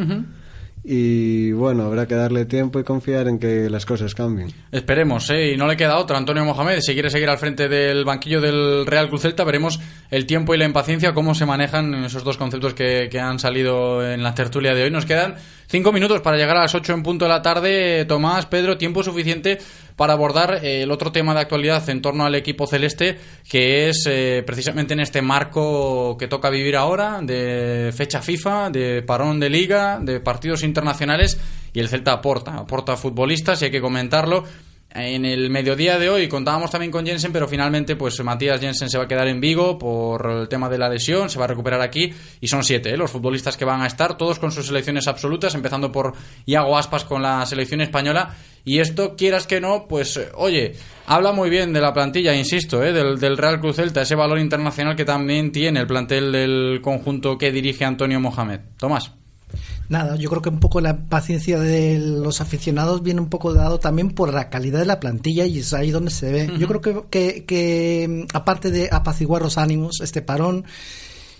Y 0.83 1.51
bueno, 1.51 1.83
habrá 1.83 2.07
que 2.07 2.15
darle 2.15 2.45
tiempo 2.45 2.79
y 2.79 2.83
confiar 2.83 3.27
en 3.27 3.37
que 3.37 3.69
las 3.69 3.85
cosas 3.85 4.15
cambien. 4.15 4.51
Esperemos, 4.71 5.29
¿eh? 5.29 5.51
Y 5.53 5.57
no 5.57 5.67
le 5.67 5.75
queda 5.75 5.97
otra. 5.97 6.17
Antonio 6.17 6.45
Mohamed, 6.45 6.79
si 6.79 6.93
quiere 6.93 7.09
seguir 7.09 7.29
al 7.29 7.37
frente 7.37 7.67
del 7.67 8.05
banquillo 8.05 8.39
del 8.39 8.85
Real 8.85 9.09
Cruz 9.09 9.21
Celta, 9.21 9.43
veremos 9.43 9.79
el 10.09 10.25
tiempo 10.25 10.55
y 10.55 10.57
la 10.57 10.65
impaciencia, 10.65 11.13
cómo 11.13 11.35
se 11.35 11.45
manejan 11.45 11.93
esos 12.05 12.23
dos 12.23 12.37
conceptos 12.37 12.73
que, 12.73 13.09
que 13.11 13.19
han 13.19 13.39
salido 13.39 14.05
en 14.09 14.23
la 14.23 14.33
tertulia 14.33 14.73
de 14.73 14.83
hoy. 14.83 14.91
Nos 14.91 15.05
quedan 15.05 15.35
cinco 15.67 15.91
minutos 15.91 16.21
para 16.21 16.37
llegar 16.37 16.57
a 16.57 16.61
las 16.61 16.75
ocho 16.75 16.93
en 16.93 17.03
punto 17.03 17.25
de 17.25 17.29
la 17.29 17.41
tarde. 17.41 18.05
Tomás, 18.05 18.45
Pedro, 18.45 18.77
tiempo 18.77 19.03
suficiente 19.03 19.59
para 19.99 20.13
abordar 20.13 20.63
eh, 20.63 20.83
el 20.83 20.91
otro 20.91 21.11
tema 21.11 21.33
de 21.33 21.41
actualidad 21.41 21.89
en 21.89 22.01
torno 22.01 22.25
al 22.25 22.33
equipo 22.33 22.65
celeste, 22.65 23.19
que 23.49 23.89
es 23.89 24.05
eh, 24.07 24.43
precisamente 24.47 24.93
en 24.93 25.01
este 25.01 25.21
marco 25.21 26.15
que 26.17 26.29
toca 26.29 26.49
vivir 26.49 26.77
ahora, 26.77 27.19
de 27.21 27.91
fecha 27.93 28.21
FIFA, 28.21 28.69
de 28.69 29.01
parón 29.01 29.41
de 29.41 29.49
liga, 29.49 29.99
de 30.01 30.21
partidos 30.21 30.63
internacionales, 30.63 31.37
y 31.73 31.81
el 31.81 31.89
Celta 31.89 32.13
aporta, 32.13 32.55
aporta 32.55 32.95
futbolistas 32.95 33.61
y 33.61 33.65
hay 33.65 33.71
que 33.71 33.81
comentarlo. 33.81 34.45
En 34.91 35.23
el 35.23 35.51
mediodía 35.51 35.99
de 35.99 36.09
hoy 36.09 36.27
contábamos 36.27 36.71
también 36.71 36.91
con 36.91 37.05
Jensen, 37.05 37.31
pero 37.31 37.47
finalmente 37.47 37.95
pues 37.95 38.19
Matías 38.23 38.59
Jensen 38.59 38.89
se 38.89 38.97
va 38.97 39.03
a 39.03 39.07
quedar 39.07 39.27
en 39.27 39.39
Vigo 39.39 39.77
por 39.77 40.31
el 40.31 40.49
tema 40.49 40.67
de 40.67 40.79
la 40.79 40.89
lesión, 40.89 41.29
se 41.29 41.37
va 41.37 41.45
a 41.45 41.47
recuperar 41.47 41.79
aquí 41.79 42.11
y 42.41 42.47
son 42.47 42.63
siete 42.63 42.89
¿eh? 42.89 42.97
los 42.97 43.11
futbolistas 43.11 43.55
que 43.55 43.65
van 43.65 43.81
a 43.81 43.87
estar, 43.87 44.17
todos 44.17 44.39
con 44.39 44.51
sus 44.51 44.65
selecciones 44.65 45.07
absolutas, 45.07 45.53
empezando 45.53 45.91
por 45.91 46.13
Iago 46.47 46.75
Aspas 46.75 47.05
con 47.05 47.21
la 47.21 47.45
selección 47.45 47.81
española 47.81 48.35
y 48.65 48.79
esto, 48.79 49.15
quieras 49.15 49.45
que 49.45 49.61
no, 49.61 49.85
pues 49.87 50.19
oye, 50.35 50.73
habla 51.05 51.33
muy 51.33 51.51
bien 51.51 51.71
de 51.71 51.81
la 51.81 51.93
plantilla, 51.93 52.33
insisto, 52.33 52.83
¿eh? 52.83 52.91
del, 52.91 53.19
del 53.19 53.37
Real 53.37 53.59
Cruz 53.59 53.75
Celta, 53.75 54.01
ese 54.01 54.15
valor 54.15 54.39
internacional 54.39 54.95
que 54.95 55.05
también 55.05 55.51
tiene 55.51 55.81
el 55.81 55.87
plantel 55.87 56.31
del 56.31 56.79
conjunto 56.81 57.37
que 57.37 57.51
dirige 57.51 57.85
Antonio 57.85 58.19
Mohamed. 58.19 58.61
Tomás. 58.77 59.18
Nada, 59.89 60.15
yo 60.15 60.29
creo 60.29 60.41
que 60.43 60.49
un 60.49 60.59
poco 60.59 60.81
la 60.81 60.97
paciencia 60.97 61.59
de 61.59 61.97
los 61.97 62.41
aficionados 62.41 63.01
viene 63.01 63.21
un 63.21 63.29
poco 63.29 63.53
dado 63.55 63.79
también 63.79 64.11
por 64.11 64.31
la 64.31 64.49
calidad 64.49 64.79
de 64.79 64.85
la 64.85 64.99
plantilla 64.99 65.45
y 65.47 65.59
es 65.59 65.73
ahí 65.73 65.89
donde 65.89 66.11
se 66.11 66.31
ve. 66.31 66.51
Yo 66.59 66.67
creo 66.67 66.81
que, 66.81 67.03
que, 67.09 67.45
que, 67.45 68.27
aparte 68.33 68.69
de 68.69 68.89
apaciguar 68.91 69.41
los 69.41 69.57
ánimos, 69.57 69.99
este 70.01 70.21
parón, 70.21 70.65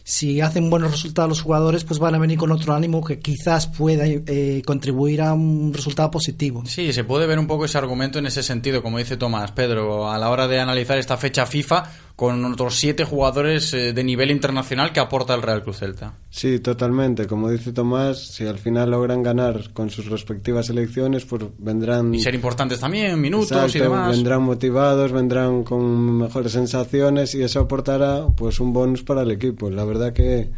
si 0.10 0.42
hacen 0.42 0.72
buenos 0.72 0.90
resultados 0.90 1.30
los 1.30 1.42
jugadores, 1.44 1.84
pues 1.84 2.00
van 2.00 2.16
a 2.16 2.18
venir 2.18 2.40
con 2.40 2.52
otro 2.52 2.74
ánimo 2.74 3.04
que 3.04 3.20
quizás 3.20 3.68
pueda 3.68 4.06
eh, 4.08 4.64
contribuir 4.66 5.22
a 5.22 5.34
un 5.34 5.72
resultado 5.72 6.10
positivo. 6.10 6.64
Sí, 6.66 6.92
se 6.92 7.04
puede 7.04 7.28
ver 7.28 7.38
un 7.38 7.46
poco 7.46 7.66
ese 7.66 7.78
argumento 7.78 8.18
en 8.18 8.26
ese 8.26 8.42
sentido, 8.42 8.82
como 8.82 8.98
dice 8.98 9.18
Tomás, 9.18 9.52
Pedro, 9.52 10.10
a 10.10 10.18
la 10.18 10.32
hora 10.32 10.48
de 10.48 10.60
analizar 10.60 10.98
esta 10.98 11.18
fecha 11.18 11.46
FIFA 11.46 11.84
con 12.20 12.44
otros 12.44 12.76
siete 12.76 13.06
jugadores 13.06 13.74
eh, 13.74 13.94
de 13.94 14.04
nivel 14.04 14.30
internacional 14.30 14.92
que 14.92 15.00
aporta 15.00 15.34
el 15.34 15.42
Real 15.42 15.64
Cruz 15.64 15.78
Celta. 15.78 16.16
Sí, 16.30 16.60
totalmente. 16.60 17.26
Como 17.26 17.50
dice 17.50 17.72
Tomás, 17.72 18.34
si 18.34 18.46
al 18.46 18.58
final 18.58 18.92
logran 18.92 19.24
ganar 19.24 19.72
con 19.72 19.90
sus 19.90 20.08
respectivas 20.08 20.66
selecciones, 20.66 21.24
pues 21.24 21.44
vendrán... 21.58 22.14
Y 22.14 22.20
ser 22.20 22.36
importantes 22.36 22.82
también, 22.82 23.22
minutos 23.22 23.54
Exacto, 23.54 23.78
y 23.78 23.82
demás. 23.84 24.12
Vendrán 24.12 24.42
motivados, 24.42 25.14
vendrán 25.14 25.64
con 25.64 26.18
mejores 26.18 26.52
sensaciones 26.52 27.34
y 27.36 27.42
eso 27.42 27.62
aportará 27.62 28.26
pues 28.36 28.60
un 28.60 28.74
bonus 28.74 29.02
para 29.02 29.22
el 29.22 29.32
equipo. 29.32 29.70
La 29.70 29.86
verdad 29.86 30.12
que, 30.12 30.50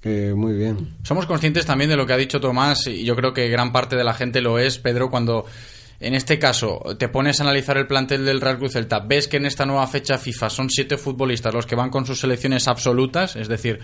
que 0.00 0.32
muy 0.32 0.54
bien. 0.54 0.94
Somos 1.02 1.26
conscientes 1.26 1.66
también 1.66 1.90
de 1.90 1.96
lo 1.96 2.06
que 2.06 2.14
ha 2.14 2.16
dicho 2.16 2.40
Tomás 2.40 2.86
y 2.86 3.04
yo 3.04 3.14
creo 3.16 3.34
que 3.34 3.50
gran 3.50 3.70
parte 3.70 3.96
de 3.96 4.04
la 4.04 4.14
gente 4.14 4.40
lo 4.40 4.58
es, 4.58 4.78
Pedro, 4.78 5.10
cuando 5.10 5.44
en 6.02 6.14
este 6.14 6.38
caso 6.38 6.80
te 6.98 7.08
pones 7.08 7.40
a 7.40 7.44
analizar 7.44 7.78
el 7.78 7.86
plantel 7.86 8.24
del 8.24 8.40
Real 8.40 8.58
Cruz 8.58 8.72
Celta, 8.72 9.00
ves 9.00 9.28
que 9.28 9.36
en 9.36 9.46
esta 9.46 9.64
nueva 9.64 9.86
fecha 9.86 10.18
FIFA 10.18 10.50
son 10.50 10.68
siete 10.68 10.98
futbolistas 10.98 11.54
los 11.54 11.64
que 11.64 11.76
van 11.76 11.90
con 11.90 12.04
sus 12.04 12.20
selecciones 12.20 12.66
absolutas, 12.66 13.36
es 13.36 13.48
decir, 13.48 13.78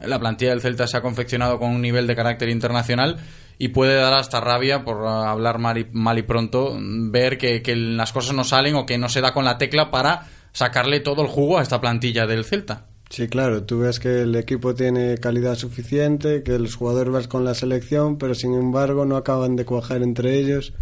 la 0.00 0.18
plantilla 0.18 0.50
del 0.50 0.60
Celta 0.60 0.86
se 0.86 0.96
ha 0.96 1.02
confeccionado 1.02 1.58
con 1.58 1.70
un 1.70 1.80
nivel 1.80 2.06
de 2.06 2.16
carácter 2.16 2.48
internacional 2.48 3.18
y 3.58 3.68
puede 3.68 3.94
dar 3.94 4.14
hasta 4.14 4.40
rabia, 4.40 4.84
por 4.84 5.06
hablar 5.06 5.58
mal 5.58 5.78
y, 5.78 5.86
mal 5.92 6.18
y 6.18 6.22
pronto, 6.22 6.76
ver 6.80 7.38
que, 7.38 7.62
que 7.62 7.76
las 7.76 8.12
cosas 8.12 8.34
no 8.34 8.42
salen 8.42 8.74
o 8.74 8.86
que 8.86 8.98
no 8.98 9.08
se 9.08 9.20
da 9.20 9.32
con 9.32 9.44
la 9.44 9.58
tecla 9.58 9.90
para 9.90 10.26
sacarle 10.52 11.00
todo 11.00 11.22
el 11.22 11.28
jugo 11.28 11.58
a 11.58 11.62
esta 11.62 11.80
plantilla 11.80 12.26
del 12.26 12.44
Celta. 12.44 12.86
Sí, 13.10 13.28
claro, 13.28 13.64
tú 13.64 13.80
ves 13.80 13.98
que 13.98 14.22
el 14.22 14.34
equipo 14.36 14.74
tiene 14.74 15.18
calidad 15.18 15.56
suficiente, 15.56 16.42
que 16.42 16.58
los 16.58 16.76
jugadores 16.76 17.12
vas 17.12 17.28
con 17.28 17.44
la 17.44 17.54
selección, 17.54 18.18
pero 18.18 18.34
sin 18.34 18.54
embargo 18.54 19.04
no 19.04 19.16
acaban 19.16 19.56
de 19.56 19.64
cuajar 19.64 20.02
entre 20.02 20.38
ellos 20.38 20.72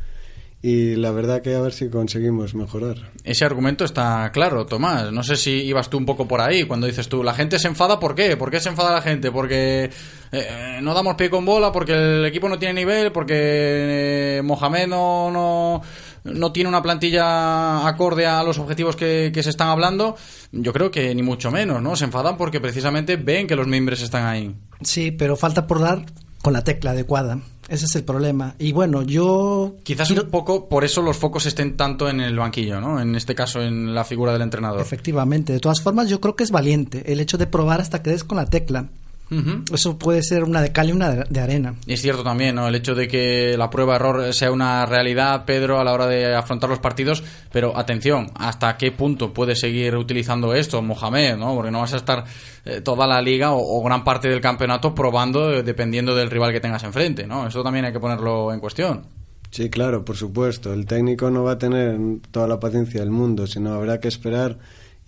y 0.61 0.97
la 0.97 1.13
verdad 1.13 1.41
que 1.41 1.55
a 1.55 1.61
ver 1.61 1.73
si 1.73 1.89
conseguimos 1.89 2.55
mejorar. 2.55 3.13
Ese 3.23 3.45
argumento 3.45 3.85
está 3.85 4.31
claro, 4.33 4.67
Tomás. 4.67 5.13
No 5.13 5.23
sé 5.23 5.37
si 5.37 5.51
ibas 5.51 5.89
tú 5.89 5.99
un 5.99 6.07
poco 6.07 6.27
por 6.27 6.41
ahí 6.41 6.65
cuando 6.65 6.89
dices 6.89 7.09
tú, 7.09 7.23
la 7.23 7.35
gente 7.35 7.61
se 7.61 7.69
enfada, 7.69 8.01
¿por 8.01 8.17
qué? 8.17 8.37
¿Por 8.37 8.51
qué 8.51 8.59
se 8.59 8.69
enfada 8.69 8.93
la 8.93 9.01
gente? 9.01 9.31
Porque 9.31 9.91
eh, 10.33 10.79
no 10.83 10.95
damos 10.95 11.15
pie 11.15 11.31
con 11.31 11.45
bola, 11.45 11.71
porque 11.71 11.93
el 11.93 12.25
equipo 12.25 12.49
no 12.49 12.59
tiene 12.59 12.75
nivel, 12.75 13.13
porque 13.13 14.39
eh, 14.39 14.43
Mohamed 14.43 14.89
no, 14.89 15.31
no, 15.31 15.83
no, 16.25 16.53
tiene 16.53 16.69
una 16.69 16.83
plantilla 16.83 17.87
acorde 17.87 18.27
a 18.27 18.43
los 18.43 18.59
objetivos 18.59 18.97
que, 18.97 19.31
que, 19.33 19.45
se 19.45 19.51
están 19.51 19.69
hablando. 19.69 20.17
Yo 20.51 20.73
creo 20.73 20.91
que 20.91 21.15
ni 21.15 21.23
mucho 21.23 21.53
menos, 21.53 21.81
¿no? 21.81 21.95
Se 21.95 22.05
enfadan 22.05 22.37
porque 22.37 22.61
precisamente 22.61 23.15
ven 23.17 23.47
que 23.47 23.55
los 23.55 23.69
miembros 23.69 24.03
están 24.03 24.27
ahí. 24.27 24.57
Sí, 24.83 25.13
pero 25.13 25.37
falta 25.37 25.69
por 25.69 25.81
dar 25.81 26.05
con 26.43 26.53
la 26.53 26.65
tecla 26.65 26.91
adecuada. 26.91 27.39
Ese 27.69 27.85
es 27.85 27.95
el 27.97 28.05
problema. 28.05 28.55
Y 28.59 28.73
bueno, 28.73 29.03
yo... 29.03 29.75
Quizás 29.83 30.09
quiero... 30.09 30.25
un 30.25 30.31
poco 30.31 30.69
por 30.69 30.85
eso 30.85 31.03
los 31.03 31.17
focos 31.19 31.45
estén 31.45 31.77
tanto 31.77 32.09
en 32.09 32.21
el 32.21 32.37
banquillo, 32.37 32.81
¿no? 32.81 33.01
En 33.01 33.15
este 33.15 33.35
caso, 33.35 33.61
en 33.61 33.95
la 33.95 34.05
figura 34.05 34.33
del 34.33 34.43
entrenador. 34.43 34.81
Efectivamente. 34.81 35.53
De 35.53 35.61
todas 35.61 35.83
formas, 35.83 36.09
yo 36.09 36.21
creo 36.21 36.35
que 36.35 36.45
es 36.45 36.51
valiente 36.51 37.13
el 37.13 37.21
hecho 37.21 37.37
de 37.37 37.47
probar 37.47 37.81
hasta 37.81 38.03
que 38.03 38.11
des 38.11 38.25
con 38.25 38.39
la 38.39 38.47
tecla. 38.47 38.89
Uh 39.31 39.35
-huh. 39.35 39.75
Eso 39.75 39.99
puede 39.99 40.23
ser 40.23 40.45
una 40.45 40.63
de 40.63 40.73
cal 40.73 40.89
y 40.89 40.93
una 40.93 41.11
de 41.11 41.41
arena. 41.41 41.75
Y 41.87 41.93
es 41.93 42.01
cierto 42.01 42.23
también, 42.23 42.55
¿no? 42.55 42.67
El 42.69 42.75
hecho 42.75 42.95
de 42.95 43.09
que 43.09 43.57
la 43.59 43.69
prueba-error 43.69 44.33
sea 44.33 44.51
una 44.51 44.87
realidad, 44.87 45.45
Pedro, 45.45 45.79
a 45.79 45.85
la 45.85 45.93
hora 45.93 46.07
de 46.07 46.35
afrontar 46.35 46.71
los 46.71 46.79
partidos. 46.79 47.23
Pero 47.53 47.77
atención, 47.77 48.31
¿hasta 48.35 48.77
qué 48.77 48.93
punto 48.93 49.33
puede 49.33 49.55
seguir 49.55 49.97
utilizando 49.97 50.55
esto 50.55 50.81
Mohamed, 50.83 51.37
¿no? 51.37 51.55
Porque 51.55 51.71
no 51.71 51.81
vas 51.81 51.93
a 51.93 51.99
estar 51.99 52.25
eh, 52.65 52.81
toda 52.81 53.07
la 53.07 53.21
liga 53.21 53.53
o, 53.53 53.79
o, 53.79 53.83
gran 53.83 54.05
parte 54.05 54.29
del 54.29 54.41
campeonato 54.41 54.95
probando 54.95 55.53
eh, 55.53 55.63
dependiendo 55.63 56.15
del 56.15 56.31
rival 56.31 56.53
que 56.53 56.61
tengas 56.61 56.85
enfrente, 56.85 57.27
¿no? 57.27 57.47
Eso 57.47 57.63
también 57.63 57.85
hay 57.85 57.93
que 57.93 58.01
ponerlo 58.01 58.53
en 58.53 58.61
cuestión. 58.61 59.07
Sí, 59.51 59.71
claro, 59.71 60.05
por 60.05 60.17
supuesto. 60.17 60.73
El 60.73 60.87
técnico 60.87 61.31
no 61.31 61.43
va 61.45 61.53
a 61.53 61.59
tener 61.59 61.99
toda 62.31 62.47
la 62.47 62.61
paciencia 62.61 63.01
del 63.01 63.11
mundo, 63.11 63.47
sino 63.47 63.73
habrá 63.73 63.99
que 63.99 64.09
esperar 64.09 64.59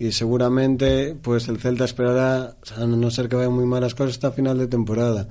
y 0.01 0.11
seguramente 0.13 1.15
pues 1.21 1.47
el 1.47 1.59
Celta 1.59 1.85
esperará, 1.85 2.55
a 2.75 2.85
no 2.87 3.11
ser 3.11 3.29
que 3.29 3.35
vayan 3.35 3.53
muy 3.53 3.67
malas 3.67 3.93
cosas, 3.93 4.13
hasta 4.13 4.31
final 4.31 4.57
de 4.57 4.65
temporada. 4.65 5.27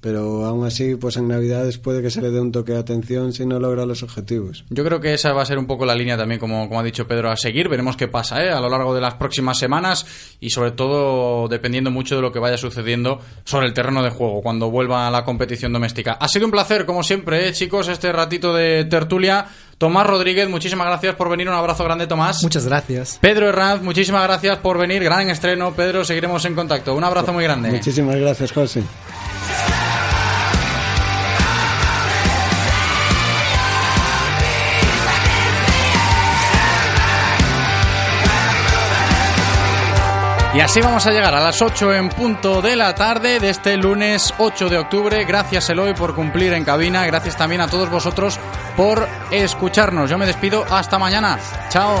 Pero 0.00 0.44
aún 0.44 0.66
así, 0.66 0.96
pues 0.96 1.16
en 1.16 1.28
Navidades 1.28 1.78
puede 1.78 2.02
que 2.02 2.10
se 2.10 2.20
le 2.20 2.30
dé 2.30 2.40
un 2.40 2.52
toque 2.52 2.72
de 2.72 2.78
atención 2.78 3.32
si 3.32 3.44
no 3.44 3.58
logra 3.58 3.86
los 3.86 4.02
objetivos. 4.02 4.64
Yo 4.68 4.84
creo 4.84 5.00
que 5.00 5.12
esa 5.14 5.32
va 5.32 5.42
a 5.42 5.46
ser 5.46 5.58
un 5.58 5.66
poco 5.66 5.84
la 5.86 5.94
línea 5.94 6.16
también, 6.16 6.40
como, 6.40 6.68
como 6.68 6.80
ha 6.80 6.82
dicho 6.82 7.06
Pedro, 7.06 7.30
a 7.30 7.36
seguir. 7.36 7.68
Veremos 7.68 7.96
qué 7.96 8.08
pasa 8.08 8.42
¿eh? 8.42 8.50
a 8.50 8.60
lo 8.60 8.68
largo 8.68 8.94
de 8.94 9.00
las 9.00 9.14
próximas 9.14 9.58
semanas 9.58 10.06
y 10.40 10.50
sobre 10.50 10.72
todo 10.72 11.48
dependiendo 11.48 11.90
mucho 11.90 12.16
de 12.16 12.22
lo 12.22 12.32
que 12.32 12.38
vaya 12.38 12.58
sucediendo 12.58 13.18
sobre 13.44 13.66
el 13.66 13.72
terreno 13.72 14.02
de 14.02 14.10
juego 14.10 14.42
cuando 14.42 14.70
vuelva 14.70 15.06
a 15.06 15.10
la 15.10 15.24
competición 15.24 15.72
doméstica. 15.72 16.12
Ha 16.20 16.28
sido 16.28 16.46
un 16.46 16.50
placer, 16.50 16.84
como 16.84 17.02
siempre, 17.02 17.48
¿eh, 17.48 17.52
chicos, 17.52 17.88
este 17.88 18.12
ratito 18.12 18.54
de 18.54 18.84
tertulia. 18.84 19.46
Tomás 19.78 20.06
Rodríguez, 20.06 20.48
muchísimas 20.48 20.86
gracias 20.86 21.14
por 21.14 21.28
venir. 21.28 21.48
Un 21.48 21.54
abrazo 21.54 21.84
grande, 21.84 22.06
Tomás. 22.06 22.42
Muchas 22.42 22.66
gracias. 22.66 23.18
Pedro 23.20 23.48
Herranz, 23.48 23.82
muchísimas 23.82 24.22
gracias 24.24 24.58
por 24.58 24.78
venir. 24.78 25.02
Gran 25.02 25.30
estreno, 25.30 25.72
Pedro. 25.72 26.04
Seguiremos 26.04 26.44
en 26.44 26.54
contacto. 26.54 26.94
Un 26.94 27.04
abrazo 27.04 27.32
muy 27.32 27.44
grande. 27.44 27.70
Muchísimas 27.70 28.16
gracias, 28.16 28.52
José. 28.52 28.82
Y 40.54 40.60
así 40.60 40.80
vamos 40.80 41.04
a 41.06 41.10
llegar 41.10 41.34
a 41.34 41.40
las 41.40 41.60
8 41.60 41.94
en 41.94 42.08
punto 42.10 42.62
de 42.62 42.76
la 42.76 42.94
tarde 42.94 43.40
de 43.40 43.50
este 43.50 43.76
lunes 43.76 44.32
8 44.38 44.68
de 44.68 44.78
octubre. 44.78 45.24
Gracias 45.24 45.68
Eloy 45.68 45.94
por 45.94 46.14
cumplir 46.14 46.52
en 46.52 46.64
cabina. 46.64 47.04
Gracias 47.06 47.36
también 47.36 47.60
a 47.60 47.66
todos 47.66 47.90
vosotros 47.90 48.38
por 48.76 49.08
escucharnos. 49.32 50.08
Yo 50.08 50.16
me 50.16 50.26
despido. 50.26 50.64
Hasta 50.70 50.96
mañana. 50.96 51.40
Chao. 51.70 52.00